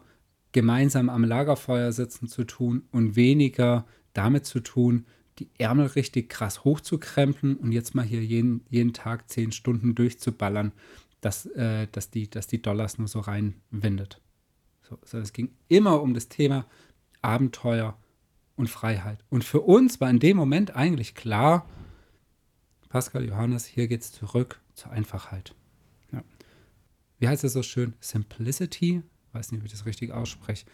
gemeinsam 0.56 1.10
am 1.10 1.26
Lagerfeuer 1.26 1.92
sitzen 1.92 2.30
zu 2.30 2.46
tun 2.46 2.84
und 2.94 3.18
weniger 3.18 3.86
damit 4.14 4.46
zu 4.46 4.62
tun, 4.62 5.06
die 5.38 5.50
Ärmel 5.58 5.88
richtig 5.88 6.30
krass 6.30 6.64
hochzukrempeln 6.64 7.58
und 7.58 7.74
jetzt 7.74 7.94
mal 7.94 8.06
hier 8.06 8.24
jeden, 8.24 8.64
jeden 8.70 8.94
Tag 8.94 9.30
zehn 9.30 9.52
Stunden 9.52 9.96
durchzuballern, 9.96 10.72
dass, 11.20 11.46
äh, 11.48 11.88
dass, 11.92 12.10
die, 12.10 12.30
dass 12.30 12.48
die 12.48 12.62
Dollars 12.62 12.98
nur 12.98 13.10
so 13.10 13.20
reinwindet. 13.20 14.22
So, 14.84 14.98
so, 15.04 15.18
es 15.18 15.34
ging 15.34 15.52
immer 15.68 16.02
um 16.02 16.14
das 16.14 16.30
Thema 16.30 16.66
Abenteuer 17.22 17.98
und 18.56 18.70
Freiheit. 18.70 19.26
Und 19.28 19.44
für 19.44 19.60
uns 19.60 20.00
war 20.00 20.10
in 20.10 20.20
dem 20.20 20.38
Moment 20.38 20.74
eigentlich 20.74 21.16
klar, 21.16 21.68
Pascal 22.88 23.26
Johannes, 23.26 23.66
hier 23.66 23.90
geht 23.90 24.04
es 24.04 24.14
zurück 24.14 24.62
zur 24.74 24.92
Einfachheit. 24.92 25.54
Ja. 26.14 26.24
Wie 27.20 27.28
heißt 27.28 27.44
es 27.44 27.52
so 27.52 27.62
schön? 27.62 27.94
Simplicity? 28.00 29.04
Weiß 29.36 29.52
nicht, 29.52 29.62
wie 29.62 29.68
ich 29.68 29.72
das 29.72 29.86
richtig 29.86 30.12
ausspreche. 30.12 30.66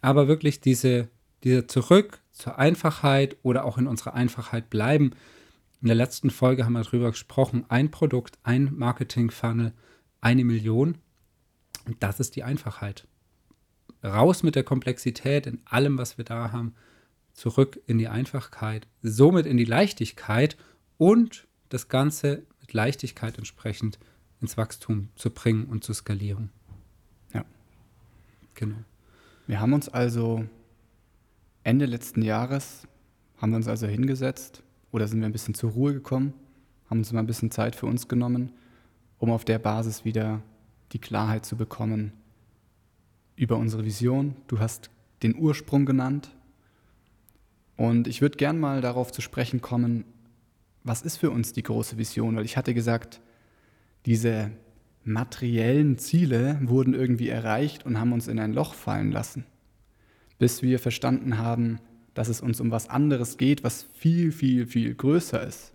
Aber 0.00 0.26
wirklich 0.26 0.60
diese, 0.60 1.08
diese 1.44 1.66
zurück 1.66 2.20
zur 2.32 2.58
Einfachheit 2.58 3.36
oder 3.42 3.64
auch 3.64 3.78
in 3.78 3.86
unserer 3.86 4.14
Einfachheit 4.14 4.70
bleiben. 4.70 5.12
In 5.80 5.88
der 5.88 5.96
letzten 5.96 6.30
Folge 6.30 6.64
haben 6.64 6.72
wir 6.72 6.82
darüber 6.82 7.10
gesprochen, 7.10 7.64
ein 7.68 7.90
Produkt, 7.90 8.38
ein 8.42 8.72
Marketing-Funnel, 8.74 9.72
eine 10.20 10.44
Million. 10.44 10.98
Und 11.86 12.02
das 12.02 12.20
ist 12.20 12.36
die 12.36 12.42
Einfachheit. 12.42 13.06
Raus 14.02 14.42
mit 14.42 14.54
der 14.54 14.64
Komplexität 14.64 15.46
in 15.46 15.60
allem, 15.64 15.98
was 15.98 16.18
wir 16.18 16.24
da 16.24 16.52
haben, 16.52 16.74
zurück 17.32 17.80
in 17.86 17.98
die 17.98 18.08
Einfachkeit, 18.08 18.86
somit 19.02 19.46
in 19.46 19.56
die 19.56 19.64
Leichtigkeit 19.64 20.56
und 20.96 21.46
das 21.68 21.88
Ganze 21.88 22.46
mit 22.60 22.72
Leichtigkeit 22.72 23.38
entsprechend 23.38 23.98
ins 24.40 24.56
Wachstum 24.56 25.08
zu 25.16 25.30
bringen 25.30 25.66
und 25.66 25.84
zu 25.84 25.92
skalieren. 25.92 26.50
Genau. 28.58 28.78
Wir 29.46 29.60
haben 29.60 29.72
uns 29.72 29.88
also 29.88 30.44
Ende 31.62 31.86
letzten 31.86 32.22
Jahres, 32.22 32.88
haben 33.36 33.52
wir 33.52 33.56
uns 33.56 33.68
also 33.68 33.86
hingesetzt 33.86 34.64
oder 34.90 35.06
sind 35.06 35.20
wir 35.20 35.26
ein 35.26 35.32
bisschen 35.32 35.54
zur 35.54 35.70
Ruhe 35.70 35.92
gekommen, 35.94 36.34
haben 36.90 36.98
uns 36.98 37.12
mal 37.12 37.20
ein 37.20 37.28
bisschen 37.28 37.52
Zeit 37.52 37.76
für 37.76 37.86
uns 37.86 38.08
genommen, 38.08 38.50
um 39.20 39.30
auf 39.30 39.44
der 39.44 39.60
Basis 39.60 40.04
wieder 40.04 40.42
die 40.90 40.98
Klarheit 40.98 41.46
zu 41.46 41.54
bekommen 41.54 42.12
über 43.36 43.56
unsere 43.58 43.84
Vision. 43.84 44.34
Du 44.48 44.58
hast 44.58 44.90
den 45.22 45.36
Ursprung 45.36 45.86
genannt. 45.86 46.34
Und 47.76 48.08
ich 48.08 48.22
würde 48.22 48.38
gern 48.38 48.58
mal 48.58 48.80
darauf 48.80 49.12
zu 49.12 49.20
sprechen 49.20 49.60
kommen, 49.60 50.04
was 50.82 51.02
ist 51.02 51.18
für 51.18 51.30
uns 51.30 51.52
die 51.52 51.62
große 51.62 51.96
Vision? 51.96 52.34
Weil 52.34 52.44
ich 52.44 52.56
hatte 52.56 52.74
gesagt, 52.74 53.20
diese 54.04 54.50
materiellen 55.08 55.98
Ziele 55.98 56.58
wurden 56.62 56.94
irgendwie 56.94 57.28
erreicht 57.28 57.86
und 57.86 57.98
haben 57.98 58.12
uns 58.12 58.28
in 58.28 58.38
ein 58.38 58.52
Loch 58.52 58.74
fallen 58.74 59.10
lassen, 59.10 59.44
bis 60.38 60.62
wir 60.62 60.78
verstanden 60.78 61.38
haben, 61.38 61.80
dass 62.14 62.28
es 62.28 62.40
uns 62.40 62.60
um 62.60 62.70
was 62.70 62.88
anderes 62.88 63.36
geht, 63.36 63.64
was 63.64 63.84
viel, 63.94 64.32
viel, 64.32 64.66
viel 64.66 64.94
größer 64.94 65.42
ist, 65.46 65.72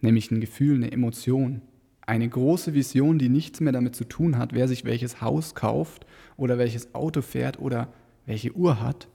nämlich 0.00 0.30
ein 0.30 0.40
Gefühl, 0.40 0.76
eine 0.76 0.92
Emotion, 0.92 1.62
eine 2.02 2.28
große 2.28 2.74
Vision, 2.74 3.18
die 3.18 3.28
nichts 3.28 3.60
mehr 3.60 3.72
damit 3.72 3.94
zu 3.94 4.04
tun 4.04 4.38
hat, 4.38 4.52
wer 4.52 4.68
sich 4.68 4.84
welches 4.84 5.20
Haus 5.20 5.54
kauft 5.54 6.04
oder 6.36 6.58
welches 6.58 6.94
Auto 6.94 7.22
fährt 7.22 7.58
oder 7.58 7.92
welche 8.26 8.52
Uhr 8.52 8.80
hat, 8.80 9.08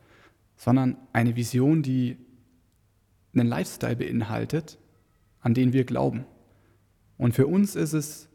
sondern 0.56 0.98
eine 1.14 1.36
Vision, 1.36 1.84
die 1.84 2.18
einen 3.34 3.48
Lifestyle 3.48 3.98
beinhaltet, 3.98 4.80
an 5.42 5.54
den 5.54 5.74
wir 5.74 5.84
glauben. 5.84 6.26
Und 7.18 7.36
für 7.36 7.48
uns 7.48 7.76
ist 7.76 7.94
es 7.94 8.27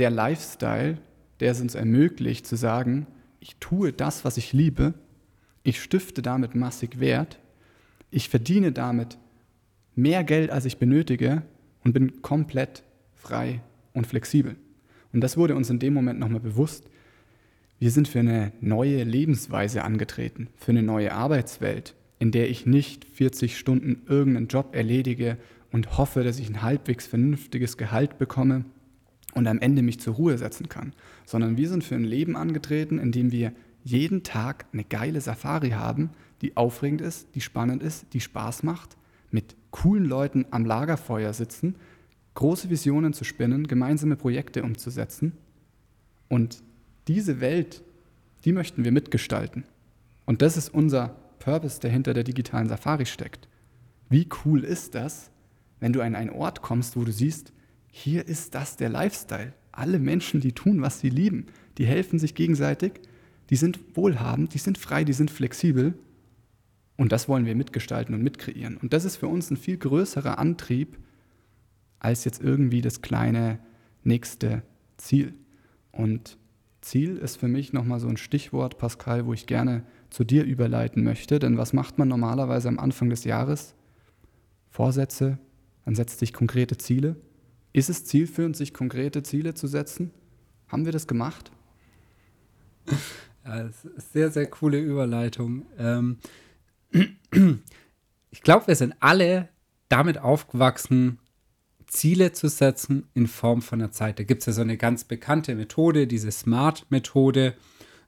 der 0.00 0.10
Lifestyle, 0.10 0.98
der 1.40 1.52
es 1.52 1.60
uns 1.60 1.74
ermöglicht 1.74 2.46
zu 2.46 2.56
sagen, 2.56 3.06
ich 3.38 3.56
tue 3.56 3.92
das, 3.92 4.24
was 4.24 4.38
ich 4.38 4.52
liebe, 4.52 4.94
ich 5.62 5.80
stifte 5.82 6.22
damit 6.22 6.54
massig 6.54 7.00
Wert, 7.00 7.38
ich 8.10 8.28
verdiene 8.28 8.72
damit 8.72 9.18
mehr 9.94 10.24
Geld, 10.24 10.50
als 10.50 10.64
ich 10.64 10.78
benötige 10.78 11.42
und 11.84 11.92
bin 11.92 12.22
komplett 12.22 12.82
frei 13.14 13.60
und 13.92 14.06
flexibel. 14.06 14.56
Und 15.12 15.20
das 15.20 15.36
wurde 15.36 15.54
uns 15.54 15.68
in 15.68 15.78
dem 15.78 15.92
Moment 15.92 16.18
nochmal 16.18 16.40
bewusst. 16.40 16.86
Wir 17.78 17.90
sind 17.90 18.08
für 18.08 18.20
eine 18.20 18.52
neue 18.60 19.04
Lebensweise 19.04 19.84
angetreten, 19.84 20.48
für 20.56 20.70
eine 20.70 20.82
neue 20.82 21.12
Arbeitswelt, 21.12 21.94
in 22.18 22.30
der 22.30 22.48
ich 22.48 22.64
nicht 22.64 23.04
40 23.04 23.58
Stunden 23.58 24.02
irgendeinen 24.06 24.48
Job 24.48 24.74
erledige 24.74 25.36
und 25.72 25.98
hoffe, 25.98 26.24
dass 26.24 26.38
ich 26.38 26.48
ein 26.48 26.62
halbwegs 26.62 27.06
vernünftiges 27.06 27.76
Gehalt 27.76 28.18
bekomme 28.18 28.64
und 29.34 29.46
am 29.46 29.60
Ende 29.60 29.82
mich 29.82 30.00
zur 30.00 30.14
Ruhe 30.14 30.38
setzen 30.38 30.68
kann, 30.68 30.92
sondern 31.24 31.56
wir 31.56 31.68
sind 31.68 31.84
für 31.84 31.94
ein 31.94 32.04
Leben 32.04 32.36
angetreten, 32.36 32.98
in 32.98 33.12
dem 33.12 33.32
wir 33.32 33.52
jeden 33.84 34.22
Tag 34.22 34.66
eine 34.72 34.84
geile 34.84 35.20
Safari 35.20 35.70
haben, 35.70 36.10
die 36.42 36.56
aufregend 36.56 37.00
ist, 37.00 37.28
die 37.34 37.40
spannend 37.40 37.82
ist, 37.82 38.06
die 38.12 38.20
Spaß 38.20 38.62
macht, 38.62 38.96
mit 39.30 39.56
coolen 39.70 40.04
Leuten 40.04 40.46
am 40.50 40.64
Lagerfeuer 40.64 41.32
sitzen, 41.32 41.76
große 42.34 42.70
Visionen 42.70 43.12
zu 43.12 43.24
spinnen, 43.24 43.66
gemeinsame 43.66 44.16
Projekte 44.16 44.62
umzusetzen. 44.62 45.32
Und 46.28 46.62
diese 47.08 47.40
Welt, 47.40 47.82
die 48.44 48.52
möchten 48.52 48.84
wir 48.84 48.92
mitgestalten. 48.92 49.64
Und 50.26 50.42
das 50.42 50.56
ist 50.56 50.72
unser 50.72 51.16
Purpose, 51.38 51.80
der 51.80 51.90
hinter 51.90 52.14
der 52.14 52.24
digitalen 52.24 52.68
Safari 52.68 53.06
steckt. 53.06 53.48
Wie 54.08 54.28
cool 54.44 54.64
ist 54.64 54.94
das, 54.94 55.30
wenn 55.80 55.92
du 55.92 56.00
an 56.02 56.14
einen 56.14 56.30
Ort 56.30 56.62
kommst, 56.62 56.96
wo 56.96 57.04
du 57.04 57.12
siehst, 57.12 57.52
hier 57.90 58.26
ist 58.26 58.54
das 58.54 58.76
der 58.76 58.88
Lifestyle. 58.88 59.52
Alle 59.72 59.98
Menschen, 59.98 60.40
die 60.40 60.52
tun, 60.52 60.82
was 60.82 61.00
sie 61.00 61.10
lieben, 61.10 61.46
die 61.78 61.86
helfen 61.86 62.18
sich 62.18 62.34
gegenseitig, 62.34 63.00
die 63.50 63.56
sind 63.56 63.78
wohlhabend, 63.94 64.54
die 64.54 64.58
sind 64.58 64.78
frei, 64.78 65.04
die 65.04 65.12
sind 65.12 65.30
flexibel. 65.30 65.94
Und 66.96 67.12
das 67.12 67.28
wollen 67.28 67.46
wir 67.46 67.54
mitgestalten 67.54 68.14
und 68.14 68.22
mitkreieren. 68.22 68.76
Und 68.76 68.92
das 68.92 69.04
ist 69.04 69.16
für 69.16 69.26
uns 69.26 69.50
ein 69.50 69.56
viel 69.56 69.78
größerer 69.78 70.38
Antrieb 70.38 70.98
als 71.98 72.24
jetzt 72.24 72.42
irgendwie 72.42 72.82
das 72.82 73.02
kleine 73.02 73.58
nächste 74.04 74.62
Ziel. 74.96 75.34
Und 75.92 76.38
Ziel 76.80 77.16
ist 77.16 77.36
für 77.36 77.48
mich 77.48 77.72
nochmal 77.72 78.00
so 78.00 78.08
ein 78.08 78.16
Stichwort, 78.16 78.78
Pascal, 78.78 79.26
wo 79.26 79.32
ich 79.32 79.46
gerne 79.46 79.84
zu 80.10 80.24
dir 80.24 80.44
überleiten 80.44 81.02
möchte. 81.02 81.38
Denn 81.38 81.58
was 81.58 81.72
macht 81.72 81.98
man 81.98 82.08
normalerweise 82.08 82.68
am 82.68 82.78
Anfang 82.78 83.10
des 83.10 83.24
Jahres? 83.24 83.74
Vorsätze, 84.68 85.38
man 85.84 85.94
setzt 85.94 86.18
sich 86.20 86.32
konkrete 86.32 86.76
Ziele 86.76 87.16
ist 87.72 87.90
es 87.90 88.04
zielführend, 88.04 88.56
sich 88.56 88.74
konkrete 88.74 89.22
Ziele 89.22 89.54
zu 89.54 89.66
setzen? 89.66 90.10
Haben 90.68 90.84
wir 90.84 90.92
das 90.92 91.06
gemacht? 91.06 91.50
Ja, 93.44 93.70
sehr, 94.12 94.30
sehr 94.30 94.46
coole 94.46 94.78
Überleitung. 94.78 95.66
Ähm, 95.78 96.18
ich 98.30 98.42
glaube, 98.42 98.66
wir 98.66 98.76
sind 98.76 98.94
alle 99.00 99.48
damit 99.88 100.18
aufgewachsen, 100.18 101.18
Ziele 101.86 102.32
zu 102.32 102.48
setzen 102.48 103.08
in 103.14 103.26
Form 103.26 103.62
von 103.62 103.80
einer 103.80 103.90
Zeit. 103.90 104.18
Da 104.20 104.24
gibt 104.24 104.42
es 104.42 104.46
ja 104.46 104.52
so 104.52 104.60
eine 104.60 104.76
ganz 104.76 105.04
bekannte 105.04 105.56
Methode, 105.56 106.06
diese 106.06 106.30
Smart-Methode, 106.30 107.54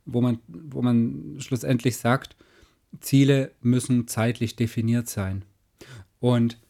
wo 0.04 0.20
man, 0.20 0.38
wo 0.46 0.82
man 0.82 1.36
schlussendlich 1.38 1.96
sagt, 1.96 2.36
Ziele 3.00 3.52
müssen 3.60 4.06
zeitlich 4.06 4.54
definiert 4.54 5.08
sein. 5.08 5.44
Und 6.20 6.60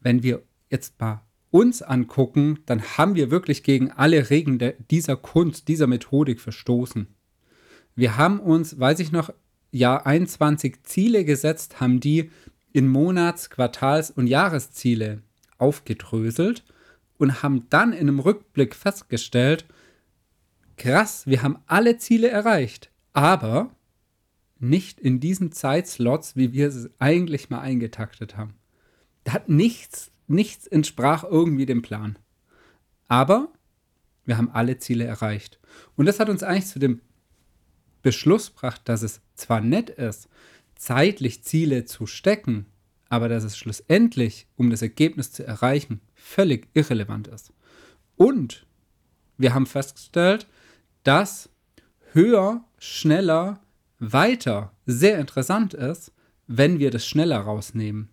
wenn 0.00 0.22
wir 0.22 0.42
jetzt 0.70 0.98
mal 0.98 1.25
uns 1.50 1.82
angucken, 1.82 2.58
dann 2.66 2.82
haben 2.96 3.14
wir 3.14 3.30
wirklich 3.30 3.62
gegen 3.62 3.90
alle 3.90 4.30
Regeln 4.30 4.60
dieser 4.90 5.16
Kunst, 5.16 5.68
dieser 5.68 5.86
Methodik 5.86 6.40
verstoßen. 6.40 7.06
Wir 7.94 8.16
haben 8.16 8.40
uns, 8.40 8.78
weiß 8.78 8.98
ich 8.98 9.12
noch, 9.12 9.32
Jahr 9.70 10.06
21 10.06 10.82
Ziele 10.82 11.24
gesetzt, 11.24 11.80
haben 11.80 12.00
die 12.00 12.30
in 12.72 12.88
Monats-, 12.88 13.50
Quartals- 13.50 14.10
und 14.10 14.26
Jahresziele 14.26 15.22
aufgedröselt 15.58 16.64
und 17.18 17.42
haben 17.42 17.66
dann 17.70 17.92
in 17.92 18.00
einem 18.00 18.18
Rückblick 18.18 18.74
festgestellt, 18.74 19.64
krass, 20.76 21.26
wir 21.26 21.42
haben 21.42 21.58
alle 21.66 21.96
Ziele 21.96 22.28
erreicht, 22.28 22.90
aber 23.12 23.70
nicht 24.58 25.00
in 25.00 25.20
diesen 25.20 25.52
Zeitslots, 25.52 26.36
wie 26.36 26.52
wir 26.52 26.68
es 26.68 26.90
eigentlich 26.98 27.50
mal 27.50 27.60
eingetaktet 27.60 28.36
haben. 28.36 28.54
Da 29.24 29.32
hat 29.32 29.48
nichts, 29.48 30.12
nichts 30.28 30.66
entsprach 30.66 31.24
irgendwie 31.24 31.66
dem 31.66 31.82
Plan. 31.82 32.18
Aber 33.08 33.52
wir 34.24 34.36
haben 34.36 34.50
alle 34.50 34.78
Ziele 34.78 35.04
erreicht. 35.04 35.60
Und 35.94 36.06
das 36.06 36.20
hat 36.20 36.28
uns 36.28 36.42
eigentlich 36.42 36.66
zu 36.66 36.78
dem 36.78 37.00
Beschluss 38.02 38.52
gebracht, 38.52 38.82
dass 38.84 39.02
es 39.02 39.20
zwar 39.34 39.60
nett 39.60 39.90
ist, 39.90 40.28
zeitlich 40.74 41.42
Ziele 41.44 41.84
zu 41.84 42.06
stecken, 42.06 42.66
aber 43.08 43.28
dass 43.28 43.44
es 43.44 43.56
schlussendlich, 43.56 44.46
um 44.56 44.70
das 44.70 44.82
Ergebnis 44.82 45.32
zu 45.32 45.46
erreichen, 45.46 46.00
völlig 46.14 46.68
irrelevant 46.74 47.28
ist. 47.28 47.52
Und 48.16 48.66
wir 49.38 49.54
haben 49.54 49.66
festgestellt, 49.66 50.46
dass 51.04 51.50
höher, 52.12 52.64
schneller, 52.78 53.60
weiter 53.98 54.72
sehr 54.86 55.18
interessant 55.18 55.74
ist, 55.74 56.12
wenn 56.46 56.78
wir 56.78 56.90
das 56.90 57.06
schneller 57.06 57.38
rausnehmen. 57.38 58.08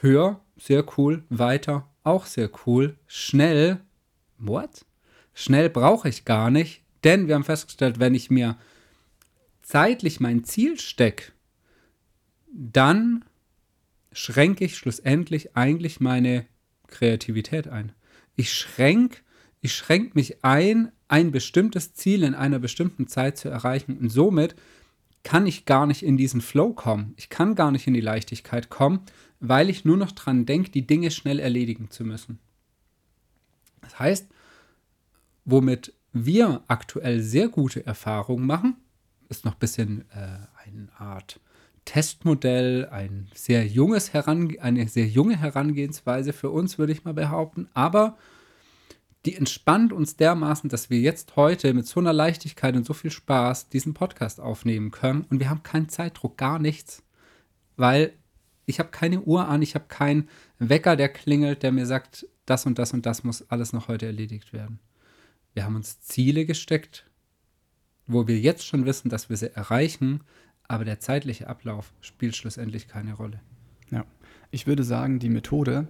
Höher, 0.00 0.40
sehr 0.56 0.84
cool, 0.96 1.24
weiter, 1.28 1.88
auch 2.02 2.26
sehr 2.26 2.50
cool, 2.66 2.96
schnell, 3.06 3.80
what? 4.38 4.84
Schnell 5.34 5.68
brauche 5.68 6.08
ich 6.08 6.24
gar 6.24 6.50
nicht, 6.50 6.82
denn 7.04 7.28
wir 7.28 7.34
haben 7.34 7.44
festgestellt, 7.44 7.98
wenn 8.00 8.14
ich 8.14 8.30
mir 8.30 8.56
zeitlich 9.62 10.20
mein 10.20 10.44
Ziel 10.44 10.78
stecke, 10.78 11.32
dann 12.52 13.24
schränke 14.12 14.64
ich 14.64 14.78
schlussendlich 14.78 15.56
eigentlich 15.56 16.00
meine 16.00 16.46
Kreativität 16.86 17.68
ein. 17.68 17.92
Ich 18.34 18.52
schränke 18.52 19.18
ich 19.66 19.74
schränke 19.74 20.12
mich 20.14 20.44
ein, 20.44 20.92
ein 21.08 21.32
bestimmtes 21.32 21.92
Ziel 21.92 22.22
in 22.22 22.36
einer 22.36 22.60
bestimmten 22.60 23.08
Zeit 23.08 23.36
zu 23.36 23.48
erreichen 23.48 23.98
und 23.98 24.10
somit 24.10 24.54
kann 25.26 25.44
ich 25.44 25.64
gar 25.64 25.86
nicht 25.86 26.04
in 26.04 26.16
diesen 26.16 26.40
Flow 26.40 26.72
kommen. 26.72 27.12
Ich 27.16 27.30
kann 27.30 27.56
gar 27.56 27.72
nicht 27.72 27.88
in 27.88 27.94
die 27.94 28.00
Leichtigkeit 28.00 28.70
kommen, 28.70 29.00
weil 29.40 29.68
ich 29.70 29.84
nur 29.84 29.96
noch 29.96 30.12
dran 30.12 30.46
denke, 30.46 30.70
die 30.70 30.86
Dinge 30.86 31.10
schnell 31.10 31.40
erledigen 31.40 31.90
zu 31.90 32.04
müssen. 32.04 32.38
Das 33.80 33.98
heißt, 33.98 34.28
womit 35.44 35.92
wir 36.12 36.62
aktuell 36.68 37.22
sehr 37.22 37.48
gute 37.48 37.84
Erfahrungen 37.84 38.46
machen, 38.46 38.76
ist 39.28 39.44
noch 39.44 39.54
ein 39.54 39.58
bisschen 39.58 40.02
äh, 40.12 40.46
eine 40.64 40.88
Art 40.96 41.40
Testmodell, 41.86 42.86
ein 42.92 43.26
sehr 43.34 43.66
junges 43.66 44.12
Herange 44.12 44.62
eine 44.62 44.86
sehr 44.86 45.08
junge 45.08 45.36
Herangehensweise 45.36 46.32
für 46.34 46.50
uns, 46.50 46.78
würde 46.78 46.92
ich 46.92 47.02
mal 47.02 47.14
behaupten. 47.14 47.68
Aber 47.74 48.16
die 49.26 49.34
entspannt 49.34 49.92
uns 49.92 50.16
dermaßen, 50.16 50.70
dass 50.70 50.88
wir 50.88 51.00
jetzt 51.00 51.34
heute 51.36 51.74
mit 51.74 51.86
so 51.86 51.98
einer 51.98 52.12
Leichtigkeit 52.12 52.76
und 52.76 52.86
so 52.86 52.94
viel 52.94 53.10
Spaß 53.10 53.68
diesen 53.68 53.92
Podcast 53.92 54.40
aufnehmen 54.40 54.92
können. 54.92 55.26
Und 55.28 55.40
wir 55.40 55.50
haben 55.50 55.64
keinen 55.64 55.88
Zeitdruck, 55.88 56.38
gar 56.38 56.60
nichts. 56.60 57.02
Weil 57.76 58.12
ich 58.66 58.78
habe 58.78 58.90
keine 58.90 59.20
Uhr 59.22 59.48
an, 59.48 59.62
ich 59.62 59.74
habe 59.74 59.86
keinen 59.88 60.28
Wecker, 60.58 60.96
der 60.96 61.08
klingelt, 61.08 61.62
der 61.62 61.72
mir 61.72 61.86
sagt, 61.86 62.26
das 62.46 62.66
und 62.66 62.78
das 62.78 62.92
und 62.92 63.04
das 63.04 63.24
muss 63.24 63.50
alles 63.50 63.72
noch 63.72 63.88
heute 63.88 64.06
erledigt 64.06 64.52
werden. 64.52 64.78
Wir 65.54 65.64
haben 65.64 65.76
uns 65.76 66.00
Ziele 66.00 66.46
gesteckt, 66.46 67.06
wo 68.06 68.28
wir 68.28 68.38
jetzt 68.38 68.64
schon 68.64 68.86
wissen, 68.86 69.08
dass 69.08 69.28
wir 69.28 69.36
sie 69.36 69.54
erreichen, 69.54 70.22
aber 70.68 70.84
der 70.84 71.00
zeitliche 71.00 71.48
Ablauf 71.48 71.92
spielt 72.00 72.36
schlussendlich 72.36 72.86
keine 72.86 73.14
Rolle. 73.14 73.40
Ja, 73.90 74.04
ich 74.50 74.66
würde 74.66 74.84
sagen, 74.84 75.18
die 75.18 75.30
Methode, 75.30 75.88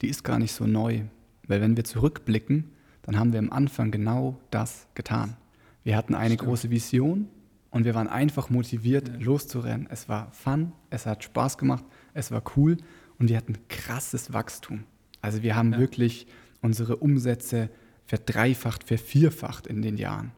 die 0.00 0.08
ist 0.08 0.24
gar 0.24 0.38
nicht 0.38 0.52
so 0.52 0.66
neu, 0.66 1.02
weil 1.46 1.60
wenn 1.60 1.76
wir 1.76 1.84
zurückblicken, 1.84 2.70
dann 3.02 3.18
haben 3.18 3.32
wir 3.32 3.38
am 3.38 3.50
Anfang 3.50 3.90
genau 3.90 4.38
das 4.50 4.86
getan. 4.94 5.36
Wir 5.84 5.96
hatten 5.96 6.14
eine 6.14 6.34
Stimmt. 6.34 6.48
große 6.48 6.70
Vision 6.70 7.28
und 7.70 7.84
wir 7.84 7.94
waren 7.94 8.08
einfach 8.08 8.50
motiviert, 8.50 9.08
ja. 9.08 9.14
loszurennen. 9.18 9.88
Es 9.90 10.08
war 10.08 10.30
fun, 10.32 10.72
es 10.90 11.06
hat 11.06 11.24
Spaß 11.24 11.58
gemacht, 11.58 11.84
es 12.14 12.30
war 12.30 12.42
cool 12.56 12.76
und 13.18 13.28
wir 13.28 13.36
hatten 13.36 13.56
krasses 13.68 14.32
Wachstum. 14.32 14.84
Also 15.20 15.42
wir 15.42 15.56
haben 15.56 15.72
ja. 15.72 15.78
wirklich 15.78 16.26
unsere 16.60 16.96
Umsätze 16.96 17.70
verdreifacht, 18.06 18.84
vervierfacht 18.84 19.66
in 19.66 19.82
den 19.82 19.96
Jahren. 19.96 20.32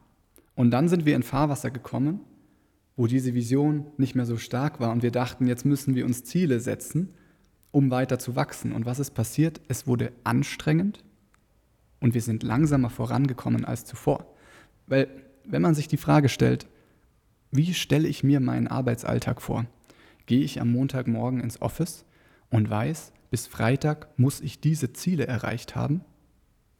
Und 0.55 0.71
dann 0.71 0.89
sind 0.89 1.05
wir 1.05 1.17
in 1.17 1.23
Fahrwasser 1.23 1.71
gekommen 1.71 2.21
wo 2.97 3.07
diese 3.07 3.35
Vision 3.35 3.87
nicht 3.97 4.15
mehr 4.15 4.27
so 4.27 4.37
stark 4.37 4.81
war 4.81 4.93
und 4.93 5.03
wir 5.03 5.11
dachten, 5.11 5.47
jetzt 5.47 5.65
müssen 5.65 5.95
wir 5.95 6.05
uns 6.05 6.25
Ziele 6.25 6.61
setzen, 6.61 7.11
um 7.75 7.91
weiter 7.91 8.21
zu 8.21 8.37
wachsen. 8.37 8.73
Und 8.73 8.87
was 8.87 9.01
ist 9.01 9.11
passiert? 9.11 9.61
Es 9.67 9.89
wurde 9.89 10.13
anstrengend 10.23 11.03
und 12.01 12.15
wir 12.15 12.23
sind 12.23 12.45
langsamer 12.45 12.89
vorangekommen 12.89 13.65
als 13.65 13.85
zuvor. 13.85 14.33
Weil 14.87 15.09
wenn 15.45 15.61
man 15.61 15.75
sich 15.75 15.89
die 15.89 15.97
Frage 15.97 16.29
stellt, 16.29 16.69
wie 17.51 17.75
stelle 17.75 18.07
ich 18.07 18.23
mir 18.23 18.39
meinen 18.39 18.69
Arbeitsalltag 18.69 19.43
vor? 19.43 19.67
Gehe 20.27 20.45
ich 20.45 20.61
am 20.61 20.71
Montagmorgen 20.71 21.41
ins 21.41 21.61
Office 21.61 22.05
und 22.49 22.71
weiß, 22.71 23.13
bis 23.31 23.49
Freitag 23.49 24.09
muss 24.19 24.41
ich 24.41 24.61
diese 24.61 24.93
Ziele 24.93 25.27
erreicht 25.27 25.75
haben? 25.75 26.03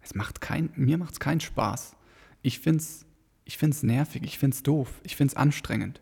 Es 0.01 0.15
macht 0.15 0.41
kein, 0.41 0.71
mir 0.77 0.97
macht 0.97 1.15
es 1.15 1.21
keinen 1.21 1.41
Spaß. 1.41 1.97
Ich 2.43 2.61
finde 2.61 2.79
es 2.79 3.05
ich 3.45 3.59
find's 3.59 3.83
nervig, 3.83 4.23
ich 4.23 4.39
finde 4.39 4.55
es 4.55 4.63
doof, 4.63 5.01
ich 5.03 5.17
finde 5.17 5.33
es 5.33 5.37
anstrengend. 5.37 6.01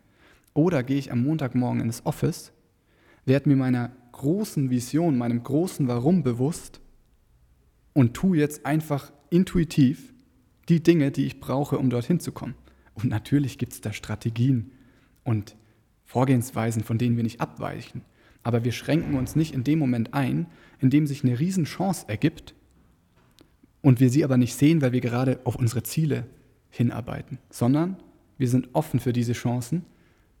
Oder 0.53 0.83
gehe 0.83 0.99
ich 0.99 1.11
am 1.11 1.23
Montagmorgen 1.23 1.81
ins 1.81 2.05
Office, 2.05 2.53
werde 3.25 3.49
mir 3.49 3.55
meiner 3.55 3.91
großen 4.13 4.69
Vision, 4.69 5.17
meinem 5.17 5.43
großen 5.43 5.87
Warum 5.87 6.23
bewusst 6.23 6.79
und 7.91 8.13
tue 8.13 8.37
jetzt 8.37 8.65
einfach 8.65 9.11
intuitiv 9.29 10.13
die 10.69 10.81
Dinge, 10.81 11.11
die 11.11 11.25
ich 11.25 11.41
brauche, 11.41 11.77
um 11.77 11.89
dorthin 11.89 12.21
zu 12.21 12.31
kommen. 12.31 12.55
Und 12.93 13.09
natürlich 13.09 13.57
gibt 13.57 13.73
es 13.73 13.81
da 13.81 13.91
Strategien 13.91 14.71
und 15.25 15.57
Vorgehensweisen, 16.05 16.83
von 16.83 16.97
denen 16.97 17.17
wir 17.17 17.23
nicht 17.23 17.41
abweichen. 17.41 18.01
Aber 18.43 18.63
wir 18.63 18.71
schränken 18.71 19.15
uns 19.15 19.35
nicht 19.35 19.53
in 19.53 19.65
dem 19.65 19.79
Moment 19.79 20.13
ein, 20.13 20.47
in 20.79 20.89
dem 20.89 21.05
sich 21.05 21.23
eine 21.23 21.39
Riesenchance 21.39 22.05
ergibt 22.07 22.55
und 23.81 23.99
wir 23.99 24.09
sie 24.09 24.23
aber 24.23 24.37
nicht 24.37 24.55
sehen, 24.55 24.81
weil 24.81 24.93
wir 24.93 25.01
gerade 25.01 25.39
auf 25.43 25.55
unsere 25.55 25.83
Ziele 25.83 26.25
hinarbeiten, 26.69 27.39
sondern 27.49 27.97
wir 28.37 28.47
sind 28.47 28.69
offen 28.73 28.99
für 28.99 29.13
diese 29.13 29.33
Chancen 29.33 29.85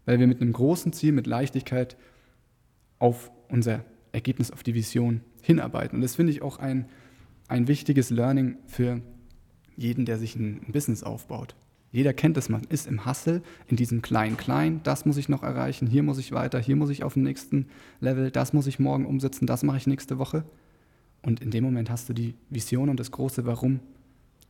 weil 0.05 0.19
wir 0.19 0.27
mit 0.27 0.41
einem 0.41 0.53
großen 0.53 0.93
Ziel, 0.93 1.11
mit 1.11 1.27
Leichtigkeit 1.27 1.97
auf 2.99 3.31
unser 3.53 3.85
Ergebnis, 4.11 4.51
auf 4.51 4.63
die 4.63 4.73
Vision 4.73 5.21
hinarbeiten. 5.41 5.97
Und 5.97 6.01
das 6.01 6.15
finde 6.15 6.31
ich 6.31 6.41
auch 6.41 6.57
ein, 6.57 6.87
ein 7.47 7.67
wichtiges 7.67 8.09
Learning 8.09 8.57
für 8.65 9.01
jeden, 9.77 10.05
der 10.05 10.17
sich 10.17 10.35
ein, 10.35 10.61
Business 10.71 11.03
aufbaut. 11.03 11.55
Jeder 11.91 12.13
kennt 12.13 12.35
es, 12.37 12.49
man 12.49 12.63
ist 12.69 12.87
im 12.87 13.05
Hustle, 13.05 13.43
in 13.67 13.77
diesem 13.77 14.01
Klein-Klein, 14.01 14.81
das 14.83 15.05
muss 15.05 15.17
ich 15.17 15.29
noch 15.29 15.43
erreichen, 15.43 15.87
hier 15.87 16.01
muss 16.01 16.17
ich 16.17 16.31
weiter, 16.31 16.59
hier 16.59 16.75
muss 16.75 16.89
ich 16.89 17.03
auf 17.03 17.13
dem 17.13 17.21
nächsten 17.21 17.67
Level, 17.99 18.31
das 18.31 18.53
muss 18.53 18.65
ich 18.65 18.79
morgen 18.79 19.05
umsetzen, 19.05 19.45
das 19.45 19.61
mache 19.61 19.77
ich 19.77 19.85
nächste 19.85 20.17
Woche. 20.17 20.43
Und 21.21 21.39
in 21.39 21.51
dem 21.51 21.63
Moment 21.63 21.91
hast 21.91 22.09
du 22.09 22.13
die 22.13 22.33
Vision 22.49 22.89
und 22.89 22.99
das 22.99 23.11
große 23.11 23.45
Warum 23.45 23.79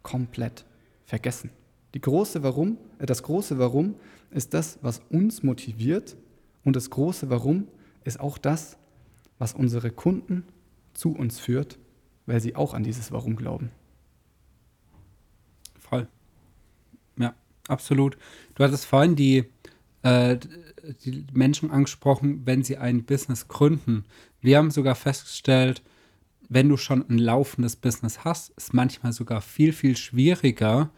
komplett 0.02 0.66
vergessen. 1.06 1.50
Die 1.94 2.02
große 2.02 2.42
Warum, 2.42 2.78
äh, 3.00 3.06
das 3.06 3.22
große 3.24 3.60
Warum 3.60 3.96
ist 4.32 4.54
das, 4.54 4.80
was 4.82 5.02
uns 5.10 5.44
motiviert 5.44 6.16
und 6.64 6.78
das 6.78 6.90
große 6.90 7.30
Warum 7.30 7.68
ist 8.06 8.20
auch 8.20 8.38
das, 8.38 8.78
was 9.44 9.54
unsere 9.54 9.92
Kunden 9.92 10.46
zu 10.94 11.14
uns 11.14 11.38
führt, 11.38 11.78
weil 12.26 12.40
sie 12.40 12.56
auch 12.56 12.74
an 12.74 12.86
dieses 12.86 13.12
Warum 13.12 13.36
glauben. 13.36 13.72
Voll. 15.78 16.08
Ja, 17.20 17.36
absolut. 17.68 18.18
Du 18.56 18.64
hattest 18.64 18.86
vorhin 18.86 19.18
die, 19.18 19.44
äh, 20.02 20.38
die 21.04 21.26
Menschen 21.34 21.72
angesprochen, 21.72 22.46
wenn 22.46 22.64
sie 22.64 22.78
ein 22.78 23.04
Business 23.04 23.50
gründen. 23.50 24.06
Wir 24.40 24.60
haben 24.60 24.72
sogar 24.72 24.96
festgestellt, 24.96 25.84
wenn 26.48 26.70
du 26.70 26.78
schon 26.78 27.06
ein 27.10 27.18
laufendes 27.18 27.76
Business 27.76 28.24
hast, 28.24 28.52
ist 28.52 28.74
manchmal 28.74 29.12
sogar 29.12 29.42
viel, 29.42 29.74
viel 29.74 29.98
schwieriger, 29.98 30.90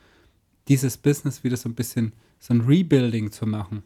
dieses 0.67 0.97
Business 0.97 1.43
wieder 1.43 1.57
so 1.57 1.67
ein 1.67 1.75
bisschen 1.75 2.13
so 2.37 2.53
ein 2.53 2.61
Rebuilding 2.61 3.31
zu 3.31 3.47
machen. 3.47 3.81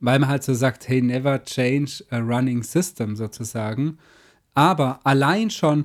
Weil 0.00 0.18
man 0.18 0.28
halt 0.28 0.42
so 0.42 0.54
sagt, 0.54 0.88
hey, 0.88 1.02
never 1.02 1.42
change 1.44 2.04
a 2.10 2.18
running 2.18 2.62
system 2.62 3.16
sozusagen. 3.16 3.98
Aber 4.54 5.00
allein 5.04 5.50
schon 5.50 5.84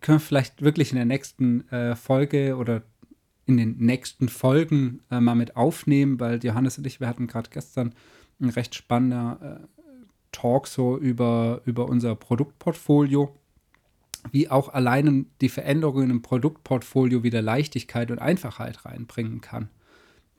können 0.00 0.16
wir 0.16 0.20
vielleicht 0.20 0.62
wirklich 0.62 0.90
in 0.90 0.96
der 0.96 1.04
nächsten 1.04 1.68
äh, 1.70 1.94
Folge 1.96 2.56
oder 2.56 2.82
in 3.46 3.56
den 3.56 3.76
nächsten 3.78 4.28
Folgen 4.28 5.00
äh, 5.10 5.20
mal 5.20 5.34
mit 5.34 5.56
aufnehmen, 5.56 6.18
weil 6.18 6.44
Johannes 6.44 6.78
und 6.78 6.86
ich, 6.86 7.00
wir 7.00 7.08
hatten 7.08 7.26
gerade 7.26 7.50
gestern 7.50 7.94
ein 8.40 8.48
recht 8.48 8.74
spannender 8.74 9.60
äh, 9.62 9.76
Talk 10.32 10.66
so 10.66 10.98
über, 10.98 11.62
über 11.64 11.86
unser 11.86 12.14
Produktportfolio 12.14 13.34
wie 14.32 14.48
auch 14.48 14.68
allein 14.68 15.26
die 15.40 15.48
Veränderungen 15.48 16.10
im 16.10 16.22
Produktportfolio 16.22 17.22
wieder 17.22 17.42
Leichtigkeit 17.42 18.10
und 18.10 18.18
Einfachheit 18.18 18.84
reinbringen 18.84 19.40
kann. 19.40 19.68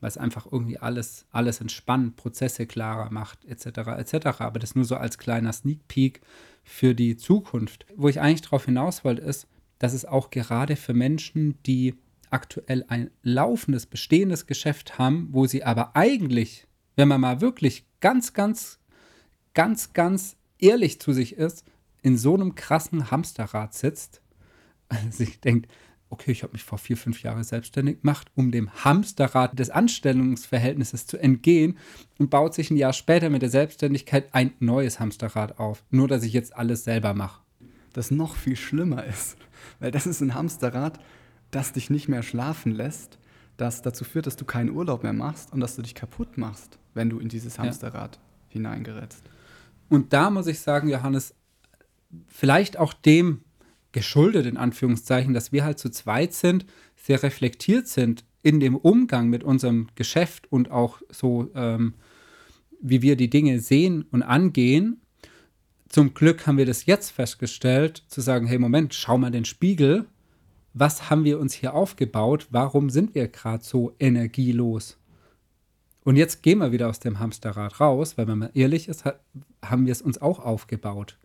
Weil 0.00 0.08
es 0.08 0.18
einfach 0.18 0.46
irgendwie 0.50 0.78
alles, 0.78 1.26
alles 1.30 1.60
entspannt, 1.60 2.16
Prozesse 2.16 2.66
klarer 2.66 3.10
macht, 3.10 3.44
etc. 3.44 3.66
etc. 3.98 4.40
Aber 4.40 4.58
das 4.58 4.74
nur 4.74 4.84
so 4.84 4.96
als 4.96 5.18
kleiner 5.18 5.52
Sneak 5.52 5.86
Peek 5.88 6.20
für 6.62 6.94
die 6.94 7.16
Zukunft. 7.16 7.86
Wo 7.96 8.08
ich 8.08 8.20
eigentlich 8.20 8.42
darauf 8.42 8.64
hinaus 8.64 9.04
wollte, 9.04 9.22
ist, 9.22 9.48
dass 9.78 9.92
es 9.92 10.04
auch 10.04 10.30
gerade 10.30 10.76
für 10.76 10.94
Menschen, 10.94 11.60
die 11.64 11.94
aktuell 12.30 12.84
ein 12.88 13.10
laufendes, 13.22 13.86
bestehendes 13.86 14.46
Geschäft 14.46 14.98
haben, 14.98 15.28
wo 15.30 15.46
sie 15.46 15.64
aber 15.64 15.96
eigentlich, 15.96 16.66
wenn 16.96 17.08
man 17.08 17.20
mal 17.20 17.40
wirklich 17.40 17.86
ganz, 18.00 18.32
ganz, 18.32 18.78
ganz, 19.54 19.92
ganz 19.92 20.36
ehrlich 20.58 21.00
zu 21.00 21.12
sich 21.12 21.36
ist, 21.36 21.64
in 22.02 22.16
so 22.16 22.34
einem 22.34 22.54
krassen 22.54 23.10
Hamsterrad 23.10 23.74
sitzt, 23.74 24.22
sich 25.10 25.40
denkt, 25.40 25.70
okay, 26.10 26.32
ich 26.32 26.42
habe 26.42 26.52
mich 26.52 26.64
vor 26.64 26.78
vier, 26.78 26.96
fünf 26.96 27.22
Jahren 27.22 27.42
selbstständig 27.44 28.00
gemacht, 28.00 28.28
um 28.34 28.50
dem 28.50 28.70
Hamsterrad 28.84 29.58
des 29.58 29.70
Anstellungsverhältnisses 29.70 31.06
zu 31.06 31.18
entgehen 31.18 31.78
und 32.18 32.30
baut 32.30 32.54
sich 32.54 32.70
ein 32.70 32.76
Jahr 32.76 32.92
später 32.92 33.30
mit 33.30 33.42
der 33.42 33.50
Selbstständigkeit 33.50 34.28
ein 34.32 34.52
neues 34.58 35.00
Hamsterrad 35.00 35.58
auf. 35.58 35.84
Nur, 35.90 36.08
dass 36.08 36.22
ich 36.22 36.32
jetzt 36.32 36.56
alles 36.56 36.84
selber 36.84 37.14
mache. 37.14 37.42
Das 37.92 38.10
noch 38.10 38.36
viel 38.36 38.56
schlimmer 38.56 39.04
ist, 39.04 39.36
weil 39.80 39.90
das 39.90 40.06
ist 40.06 40.20
ein 40.20 40.34
Hamsterrad, 40.34 40.98
das 41.50 41.72
dich 41.72 41.90
nicht 41.90 42.08
mehr 42.08 42.22
schlafen 42.22 42.72
lässt, 42.72 43.18
das 43.56 43.82
dazu 43.82 44.04
führt, 44.04 44.26
dass 44.26 44.36
du 44.36 44.44
keinen 44.44 44.70
Urlaub 44.70 45.02
mehr 45.02 45.12
machst 45.12 45.52
und 45.52 45.60
dass 45.60 45.76
du 45.76 45.82
dich 45.82 45.94
kaputt 45.94 46.38
machst, 46.38 46.78
wenn 46.94 47.10
du 47.10 47.18
in 47.18 47.28
dieses 47.28 47.58
Hamsterrad 47.58 48.16
ja. 48.16 48.22
hineingerätst. 48.48 49.22
Und 49.88 50.12
da 50.12 50.30
muss 50.30 50.46
ich 50.46 50.60
sagen, 50.60 50.88
Johannes, 50.88 51.34
vielleicht 52.28 52.78
auch 52.78 52.92
dem 52.92 53.42
geschuldet, 53.92 54.46
in 54.46 54.56
Anführungszeichen, 54.56 55.34
dass 55.34 55.52
wir 55.52 55.64
halt 55.64 55.78
zu 55.78 55.90
zweit 55.90 56.34
sind, 56.34 56.66
sehr 56.96 57.22
reflektiert 57.22 57.88
sind 57.88 58.24
in 58.42 58.60
dem 58.60 58.76
Umgang 58.76 59.28
mit 59.28 59.42
unserem 59.42 59.88
Geschäft 59.94 60.50
und 60.50 60.70
auch 60.70 61.00
so, 61.10 61.50
ähm, 61.54 61.94
wie 62.80 63.02
wir 63.02 63.16
die 63.16 63.30
Dinge 63.30 63.60
sehen 63.60 64.04
und 64.10 64.22
angehen. 64.22 65.00
Zum 65.88 66.14
Glück 66.14 66.46
haben 66.46 66.58
wir 66.58 66.66
das 66.66 66.86
jetzt 66.86 67.10
festgestellt, 67.10 68.04
zu 68.08 68.20
sagen, 68.20 68.46
hey 68.46 68.58
Moment, 68.58 68.94
schau 68.94 69.18
mal 69.18 69.30
den 69.30 69.44
Spiegel. 69.44 70.06
Was 70.74 71.10
haben 71.10 71.24
wir 71.24 71.40
uns 71.40 71.54
hier 71.54 71.74
aufgebaut? 71.74 72.46
Warum 72.50 72.90
sind 72.90 73.14
wir 73.14 73.28
gerade 73.28 73.64
so 73.64 73.94
energielos? 73.98 74.98
Und 76.04 76.16
jetzt 76.16 76.42
gehen 76.42 76.58
wir 76.58 76.72
wieder 76.72 76.88
aus 76.88 77.00
dem 77.00 77.18
Hamsterrad 77.18 77.80
raus, 77.80 78.16
weil 78.16 78.28
wenn 78.28 78.38
man 78.38 78.50
ehrlich 78.54 78.88
ist, 78.88 79.04
haben 79.62 79.86
wir 79.86 79.92
es 79.92 80.02
uns 80.02 80.20
auch 80.20 80.38
aufgebaut. 80.38 81.18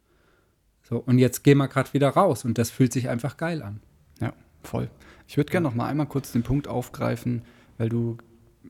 So, 0.83 0.97
und 0.99 1.17
jetzt 1.17 1.43
gehen 1.43 1.57
wir 1.57 1.67
gerade 1.67 1.93
wieder 1.93 2.09
raus 2.09 2.45
und 2.45 2.57
das 2.57 2.69
fühlt 2.69 2.93
sich 2.93 3.09
einfach 3.09 3.37
geil 3.37 3.61
an. 3.61 3.79
Ja, 4.19 4.33
voll. 4.63 4.89
Ich 5.27 5.37
würde 5.37 5.51
gerne 5.51 5.67
noch 5.67 5.75
mal 5.75 5.87
einmal 5.87 6.07
kurz 6.07 6.31
den 6.33 6.43
Punkt 6.43 6.67
aufgreifen, 6.67 7.43
weil 7.77 7.89
du 7.89 8.17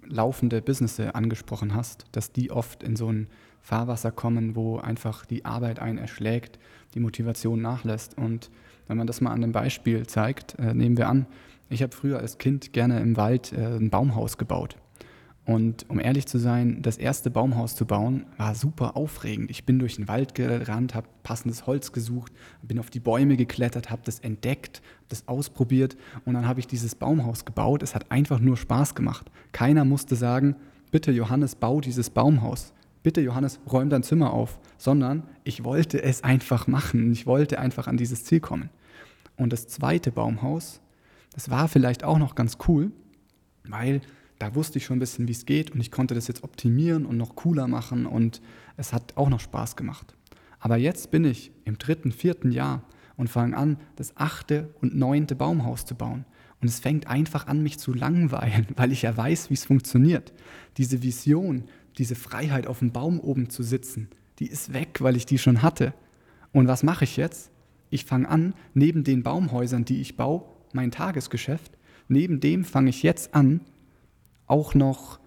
laufende 0.08 0.62
Businesses 0.62 1.13
angesprochen 1.13 1.73
hast, 1.73 2.06
dass 2.12 2.32
die 2.32 2.52
oft 2.52 2.84
in 2.84 2.95
so 2.95 3.12
ein 3.12 3.28
Fahrwasser 3.62 4.12
kommen, 4.12 4.56
wo 4.56 4.78
einfach 4.78 5.26
die 5.26 5.45
Arbeit 5.45 5.80
einen 5.80 5.97
erschlägt, 5.97 6.60
die 6.93 6.99
Motivation 6.99 7.62
nachlässt. 7.62 8.17
Und 8.17 8.52
wenn 8.88 8.97
man 8.97 9.08
das 9.08 9.21
mal 9.21 9.32
an 9.32 9.41
dem 9.41 9.52
Beispiel 9.52 10.06
zeigt, 10.06 10.60
äh, 10.60 10.73
nehmen 10.73 10.97
wir 10.97 11.08
an, 11.08 11.26
ich 11.69 11.82
habe 11.82 11.95
früher 11.95 12.19
als 12.19 12.38
Kind 12.38 12.73
gerne 12.73 12.99
im 12.99 13.17
Wald 13.17 13.54
äh, 13.54 13.78
ein 13.78 13.89
Baumhaus 13.89 14.38
gebaut. 14.38 14.78
Und 15.46 15.90
um 15.90 16.00
ehrlich 16.00 16.26
zu 16.26 16.38
sein, 16.38 16.82
das 16.82 16.98
erste 16.98 17.30
Baumhaus 17.30 17.76
zu 17.76 17.86
bauen, 17.86 18.26
war 18.38 18.56
super 18.56 18.96
aufregend. 18.96 19.52
Ich 19.52 19.66
bin 19.66 19.78
durch 19.78 19.98
den 19.98 20.08
Wald 20.08 20.36
gerannt, 20.36 20.96
habe 20.96 21.08
passendes 21.24 21.68
Holz 21.68 21.92
gesucht, 21.92 22.32
bin 22.62 22.80
auf 22.80 22.90
die 22.90 23.02
Bäume 23.02 23.36
geklettert, 23.36 23.90
habe 23.90 24.04
das 24.06 24.20
entdeckt, 24.20 24.82
das 25.10 25.28
ausprobiert 25.28 25.98
und 26.24 26.34
dann 26.34 26.48
habe 26.48 26.62
ich 26.62 26.68
dieses 26.68 26.96
Baumhaus 26.96 27.44
gebaut. 27.44 27.84
Es 27.84 27.94
hat 27.94 28.10
einfach 28.10 28.40
nur 28.40 28.56
Spaß 28.56 28.96
gemacht. 28.96 29.30
Keiner 29.52 29.84
musste 29.84 30.16
sagen, 30.16 30.56
bitte 30.92 31.12
Johannes, 31.12 31.56
bau 31.56 31.82
dieses 31.82 32.10
Baumhaus. 32.10 32.72
Bitte 33.04 33.20
Johannes, 33.20 33.60
räum 33.70 33.90
dein 33.90 34.04
Zimmer 34.04 34.32
auf. 34.32 34.60
Sondern 34.78 35.24
ich 35.44 35.66
wollte 35.66 36.02
es 36.02 36.24
einfach 36.24 36.68
machen. 36.68 37.12
Ich 37.12 37.28
wollte 37.28 37.60
einfach 37.60 37.88
an 37.88 37.98
dieses 37.98 38.24
Ziel 38.24 38.40
kommen. 38.40 38.70
Und 39.36 39.52
das 39.52 39.68
zweite 39.68 40.12
Baumhaus, 40.12 40.80
das 41.34 41.50
war 41.50 41.68
vielleicht 41.68 42.06
auch 42.06 42.18
noch 42.18 42.36
ganz 42.36 42.58
cool, 42.68 42.92
weil 43.68 44.02
da 44.44 44.56
wusste 44.56 44.78
ich 44.78 44.84
schon 44.84 44.98
ein 44.98 45.00
bisschen, 45.00 45.30
wie 45.30 45.32
es 45.32 45.46
geht 45.46 45.72
und 45.72 45.80
ich 45.80 45.90
konnte 45.90 46.16
das 46.16 46.28
jetzt 46.28 46.44
optimieren 46.44 47.06
und 47.06 47.16
noch 47.16 47.38
cooler 47.38 47.70
machen 47.70 48.06
und 48.06 48.42
es 48.76 48.92
hat 48.92 49.16
auch 49.16 49.30
noch 49.30 49.40
Spaß 49.40 49.78
gemacht. 49.78 50.18
Aber 50.60 50.76
jetzt 50.76 51.12
bin 51.12 51.24
ich 51.24 51.54
im 51.64 51.78
dritten, 51.78 52.12
vierten 52.12 52.52
Jahr 52.52 52.84
und 53.16 53.30
fange 53.30 53.56
an, 53.56 53.78
das 53.96 54.18
achte 54.18 54.74
und 54.82 54.98
neunte 54.98 55.36
Baumhaus 55.36 55.86
zu 55.86 55.96
bauen. 55.96 56.26
Und 56.60 56.68
es 56.68 56.82
fängt 56.82 57.08
einfach 57.08 57.48
an, 57.48 57.64
mich 57.64 57.80
zu 57.80 57.94
langweilen, 57.94 58.68
weil 58.76 58.92
ich 58.92 59.04
ja 59.04 59.16
weiß, 59.16 59.50
wie 59.50 59.54
es 59.54 59.64
funktioniert. 59.64 60.34
Diese 60.76 61.04
Vision, 61.04 61.64
diese 61.98 62.16
Freiheit, 62.16 62.68
auf 62.68 62.80
dem 62.80 62.92
Baum 62.92 63.22
oben 63.22 63.50
zu 63.50 63.64
sitzen, 63.64 64.10
die 64.40 64.48
ist 64.48 64.74
weg, 64.74 64.98
weil 65.00 65.16
ich 65.16 65.26
die 65.26 65.38
schon 65.38 65.62
hatte. 65.62 65.94
Und 66.52 66.68
was 66.68 66.84
mache 66.84 67.06
ich 67.06 67.16
jetzt? 67.16 67.50
Ich 67.90 68.04
fange 68.04 68.28
an, 68.28 68.56
neben 68.74 69.06
den 69.06 69.24
Baumhäusern, 69.24 69.86
die 69.86 70.02
ich 70.02 70.18
baue, 70.18 70.44
mein 70.74 70.92
Tagesgeschäft, 70.92 71.78
neben 72.10 72.42
dem 72.42 72.66
fange 72.66 72.90
ich 72.90 73.04
jetzt 73.04 73.34
an, 73.34 73.62
auch 74.54 74.76
noch 74.76 75.20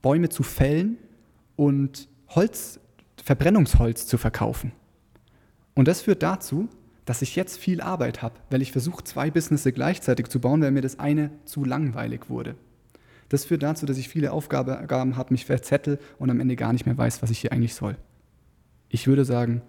Bäume 0.00 0.28
zu 0.28 0.44
fällen 0.44 0.96
und 1.56 2.08
Holz, 2.28 2.78
Verbrennungsholz 3.20 4.06
zu 4.06 4.16
verkaufen. 4.16 4.70
Und 5.74 5.88
das 5.88 6.02
führt 6.02 6.22
dazu, 6.22 6.68
dass 7.04 7.20
ich 7.20 7.34
jetzt 7.34 7.58
viel 7.58 7.80
Arbeit 7.80 8.22
habe, 8.22 8.36
weil 8.48 8.62
ich 8.62 8.70
versuche, 8.70 9.02
zwei 9.02 9.28
Businesses 9.32 9.74
gleichzeitig 9.74 10.28
zu 10.28 10.40
bauen, 10.40 10.62
weil 10.62 10.70
mir 10.70 10.82
das 10.82 11.00
eine 11.00 11.32
zu 11.46 11.64
langweilig 11.64 12.30
wurde. 12.30 12.54
Das 13.28 13.44
führt 13.44 13.64
dazu, 13.64 13.86
dass 13.86 13.98
ich 13.98 14.08
viele 14.08 14.30
Aufgaben 14.30 15.16
habe, 15.16 15.34
mich 15.34 15.46
verzettel 15.46 15.98
und 16.20 16.30
am 16.30 16.38
Ende 16.38 16.54
gar 16.54 16.72
nicht 16.72 16.86
mehr 16.86 16.96
weiß, 16.96 17.22
was 17.22 17.30
ich 17.32 17.40
hier 17.40 17.50
eigentlich 17.52 17.74
soll. 17.74 17.96
Ich 18.88 19.08
würde 19.08 19.24
sagen, 19.24 19.62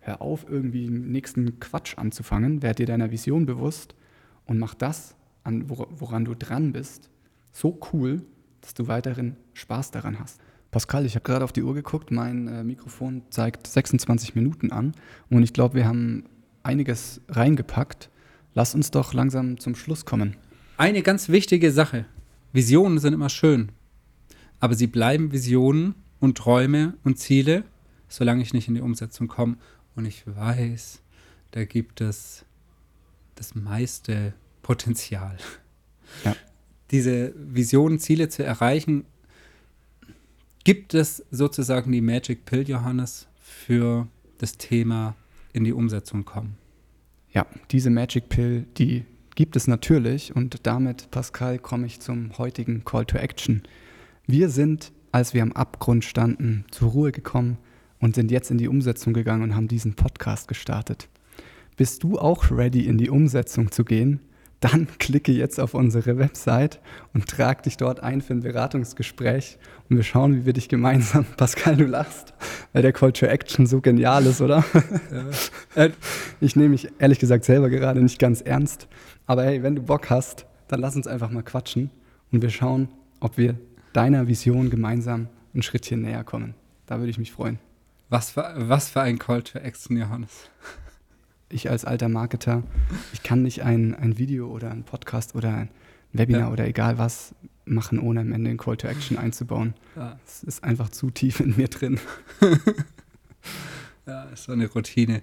hör 0.00 0.20
auf, 0.20 0.44
irgendwie 0.46 0.84
den 0.84 1.10
nächsten 1.10 1.60
Quatsch 1.60 1.96
anzufangen, 1.96 2.62
werd 2.62 2.78
dir 2.78 2.86
deiner 2.86 3.10
Vision 3.10 3.46
bewusst 3.46 3.94
und 4.44 4.58
mach 4.58 4.74
das, 4.74 5.16
woran 5.44 6.26
du 6.26 6.34
dran 6.34 6.72
bist, 6.72 7.08
so 7.52 7.80
cool, 7.92 8.20
dass 8.64 8.72
du 8.72 8.88
weiterhin 8.88 9.36
Spaß 9.52 9.90
daran 9.90 10.18
hast. 10.18 10.40
Pascal, 10.70 11.04
ich 11.04 11.16
habe 11.16 11.22
gerade 11.22 11.44
auf 11.44 11.52
die 11.52 11.62
Uhr 11.62 11.74
geguckt, 11.74 12.10
mein 12.10 12.48
äh, 12.48 12.64
Mikrofon 12.64 13.22
zeigt 13.28 13.66
26 13.66 14.34
Minuten 14.34 14.72
an 14.72 14.92
und 15.28 15.42
ich 15.42 15.52
glaube, 15.52 15.74
wir 15.74 15.86
haben 15.86 16.24
einiges 16.62 17.20
reingepackt. 17.28 18.08
Lass 18.54 18.74
uns 18.74 18.90
doch 18.90 19.12
langsam 19.12 19.60
zum 19.60 19.74
Schluss 19.74 20.06
kommen. 20.06 20.36
Eine 20.78 21.02
ganz 21.02 21.28
wichtige 21.28 21.72
Sache. 21.72 22.06
Visionen 22.54 22.98
sind 22.98 23.12
immer 23.12 23.28
schön, 23.28 23.70
aber 24.60 24.74
sie 24.74 24.86
bleiben 24.86 25.30
Visionen 25.30 25.94
und 26.18 26.38
Träume 26.38 26.94
und 27.04 27.18
Ziele, 27.18 27.64
solange 28.08 28.42
ich 28.42 28.54
nicht 28.54 28.68
in 28.68 28.76
die 28.76 28.80
Umsetzung 28.80 29.28
komme. 29.28 29.58
Und 29.94 30.06
ich 30.06 30.24
weiß, 30.26 31.02
da 31.50 31.66
gibt 31.66 32.00
es 32.00 32.46
das 33.34 33.54
meiste 33.54 34.32
Potenzial. 34.62 35.36
Ja 36.24 36.34
diese 36.94 37.34
Visionen, 37.36 37.98
Ziele 37.98 38.28
zu 38.28 38.44
erreichen, 38.44 39.04
gibt 40.62 40.94
es 40.94 41.24
sozusagen 41.32 41.90
die 41.90 42.00
Magic 42.00 42.44
Pill, 42.44 42.68
Johannes, 42.68 43.26
für 43.40 44.06
das 44.38 44.58
Thema 44.58 45.16
in 45.52 45.64
die 45.64 45.72
Umsetzung 45.72 46.24
kommen? 46.24 46.56
Ja, 47.32 47.46
diese 47.72 47.90
Magic 47.90 48.28
Pill, 48.28 48.66
die 48.78 49.04
gibt 49.34 49.56
es 49.56 49.66
natürlich 49.66 50.36
und 50.36 50.64
damit, 50.68 51.10
Pascal, 51.10 51.58
komme 51.58 51.86
ich 51.86 51.98
zum 51.98 52.38
heutigen 52.38 52.84
Call 52.84 53.06
to 53.06 53.18
Action. 53.18 53.64
Wir 54.28 54.48
sind, 54.48 54.92
als 55.10 55.34
wir 55.34 55.42
am 55.42 55.50
Abgrund 55.50 56.04
standen, 56.04 56.64
zur 56.70 56.90
Ruhe 56.90 57.10
gekommen 57.10 57.58
und 57.98 58.14
sind 58.14 58.30
jetzt 58.30 58.52
in 58.52 58.58
die 58.58 58.68
Umsetzung 58.68 59.14
gegangen 59.14 59.42
und 59.42 59.56
haben 59.56 59.66
diesen 59.66 59.94
Podcast 59.94 60.46
gestartet. 60.46 61.08
Bist 61.76 62.04
du 62.04 62.20
auch 62.20 62.52
ready, 62.52 62.86
in 62.86 62.98
die 62.98 63.10
Umsetzung 63.10 63.72
zu 63.72 63.84
gehen? 63.84 64.20
Dann 64.64 64.88
klicke 64.98 65.30
jetzt 65.30 65.60
auf 65.60 65.74
unsere 65.74 66.16
Website 66.16 66.80
und 67.12 67.28
trag 67.28 67.62
dich 67.64 67.76
dort 67.76 68.02
ein 68.02 68.22
für 68.22 68.32
ein 68.32 68.40
Beratungsgespräch 68.40 69.58
und 69.90 69.96
wir 69.96 70.02
schauen, 70.02 70.34
wie 70.34 70.46
wir 70.46 70.54
dich 70.54 70.70
gemeinsam, 70.70 71.26
Pascal, 71.36 71.76
du 71.76 71.84
lachst, 71.84 72.32
weil 72.72 72.80
der 72.80 72.94
Call 72.94 73.12
to 73.12 73.26
Action 73.26 73.66
so 73.66 73.82
genial 73.82 74.24
ist, 74.24 74.40
oder? 74.40 74.64
Ja. 75.76 75.88
ich 76.40 76.56
nehme 76.56 76.70
mich 76.70 76.88
ehrlich 76.98 77.18
gesagt 77.18 77.44
selber 77.44 77.68
gerade 77.68 78.02
nicht 78.02 78.18
ganz 78.18 78.40
ernst, 78.40 78.88
aber 79.26 79.44
hey, 79.44 79.62
wenn 79.62 79.76
du 79.76 79.82
Bock 79.82 80.08
hast, 80.08 80.46
dann 80.68 80.80
lass 80.80 80.96
uns 80.96 81.06
einfach 81.06 81.30
mal 81.30 81.42
quatschen 81.42 81.90
und 82.32 82.40
wir 82.40 82.50
schauen, 82.50 82.88
ob 83.20 83.36
wir 83.36 83.56
deiner 83.92 84.28
Vision 84.28 84.70
gemeinsam 84.70 85.28
ein 85.54 85.62
Schrittchen 85.62 86.00
näher 86.00 86.24
kommen. 86.24 86.54
Da 86.86 86.98
würde 86.98 87.10
ich 87.10 87.18
mich 87.18 87.32
freuen. 87.32 87.58
Was 88.08 88.30
für, 88.30 88.54
was 88.56 88.88
für 88.88 89.02
ein 89.02 89.18
Call 89.18 89.42
to 89.42 89.58
Action, 89.58 89.98
Johannes 89.98 90.48
ich 91.54 91.70
als 91.70 91.84
alter 91.84 92.08
Marketer, 92.08 92.62
ich 93.12 93.22
kann 93.22 93.42
nicht 93.42 93.62
ein, 93.62 93.94
ein 93.94 94.18
Video 94.18 94.48
oder 94.48 94.70
ein 94.70 94.84
Podcast 94.84 95.34
oder 95.34 95.54
ein 95.54 95.68
Webinar 96.12 96.42
ja. 96.42 96.52
oder 96.52 96.66
egal 96.66 96.98
was 96.98 97.34
machen, 97.64 97.98
ohne 97.98 98.20
am 98.20 98.32
Ende 98.32 98.50
einen 98.50 98.58
Call 98.58 98.76
to 98.76 98.86
Action 98.88 99.16
einzubauen. 99.16 99.74
Ja. 99.96 100.18
Das 100.24 100.42
ist 100.42 100.64
einfach 100.64 100.90
zu 100.90 101.10
tief 101.10 101.40
in 101.40 101.56
mir 101.56 101.68
drin. 101.68 101.98
ja, 104.06 104.24
ist 104.24 104.44
so 104.44 104.52
eine 104.52 104.68
Routine. 104.68 105.22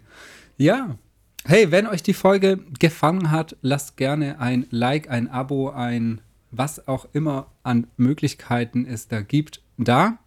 Ja. 0.58 0.98
Hey, 1.44 1.72
wenn 1.72 1.88
euch 1.88 2.04
die 2.04 2.14
Folge 2.14 2.60
gefallen 2.80 3.32
hat, 3.32 3.56
lasst 3.62 3.98
gerne 3.98 4.40
ein 4.40 4.68
Like, 4.70 5.10
ein 5.10 5.28
Abo, 5.28 5.70
ein 5.70 6.22
was 6.52 6.88
auch 6.88 7.08
immer 7.14 7.48
an 7.64 7.88
Möglichkeiten 7.98 8.86
es 8.86 9.08
da 9.08 9.22
gibt, 9.22 9.62
da. 9.78 10.20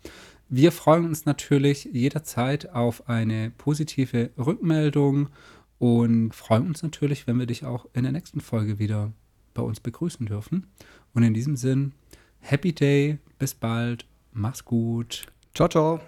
Wir 0.48 0.72
freuen 0.72 1.04
uns 1.06 1.24
natürlich 1.24 1.84
jederzeit 1.92 2.70
auf 2.70 3.08
eine 3.08 3.50
positive 3.56 4.30
Rückmeldung 4.38 5.28
und 5.78 6.34
freuen 6.34 6.66
uns 6.66 6.82
natürlich, 6.82 7.26
wenn 7.26 7.38
wir 7.38 7.46
dich 7.46 7.64
auch 7.64 7.86
in 7.92 8.04
der 8.04 8.12
nächsten 8.12 8.40
Folge 8.40 8.78
wieder 8.78 9.12
bei 9.54 9.62
uns 9.62 9.80
begrüßen 9.80 10.26
dürfen. 10.26 10.66
Und 11.14 11.22
in 11.22 11.34
diesem 11.34 11.56
Sinn, 11.56 11.92
Happy 12.40 12.72
Day, 12.72 13.18
bis 13.38 13.54
bald, 13.54 14.06
mach's 14.32 14.64
gut. 14.64 15.26
Ciao, 15.54 15.68
ciao. 15.68 16.00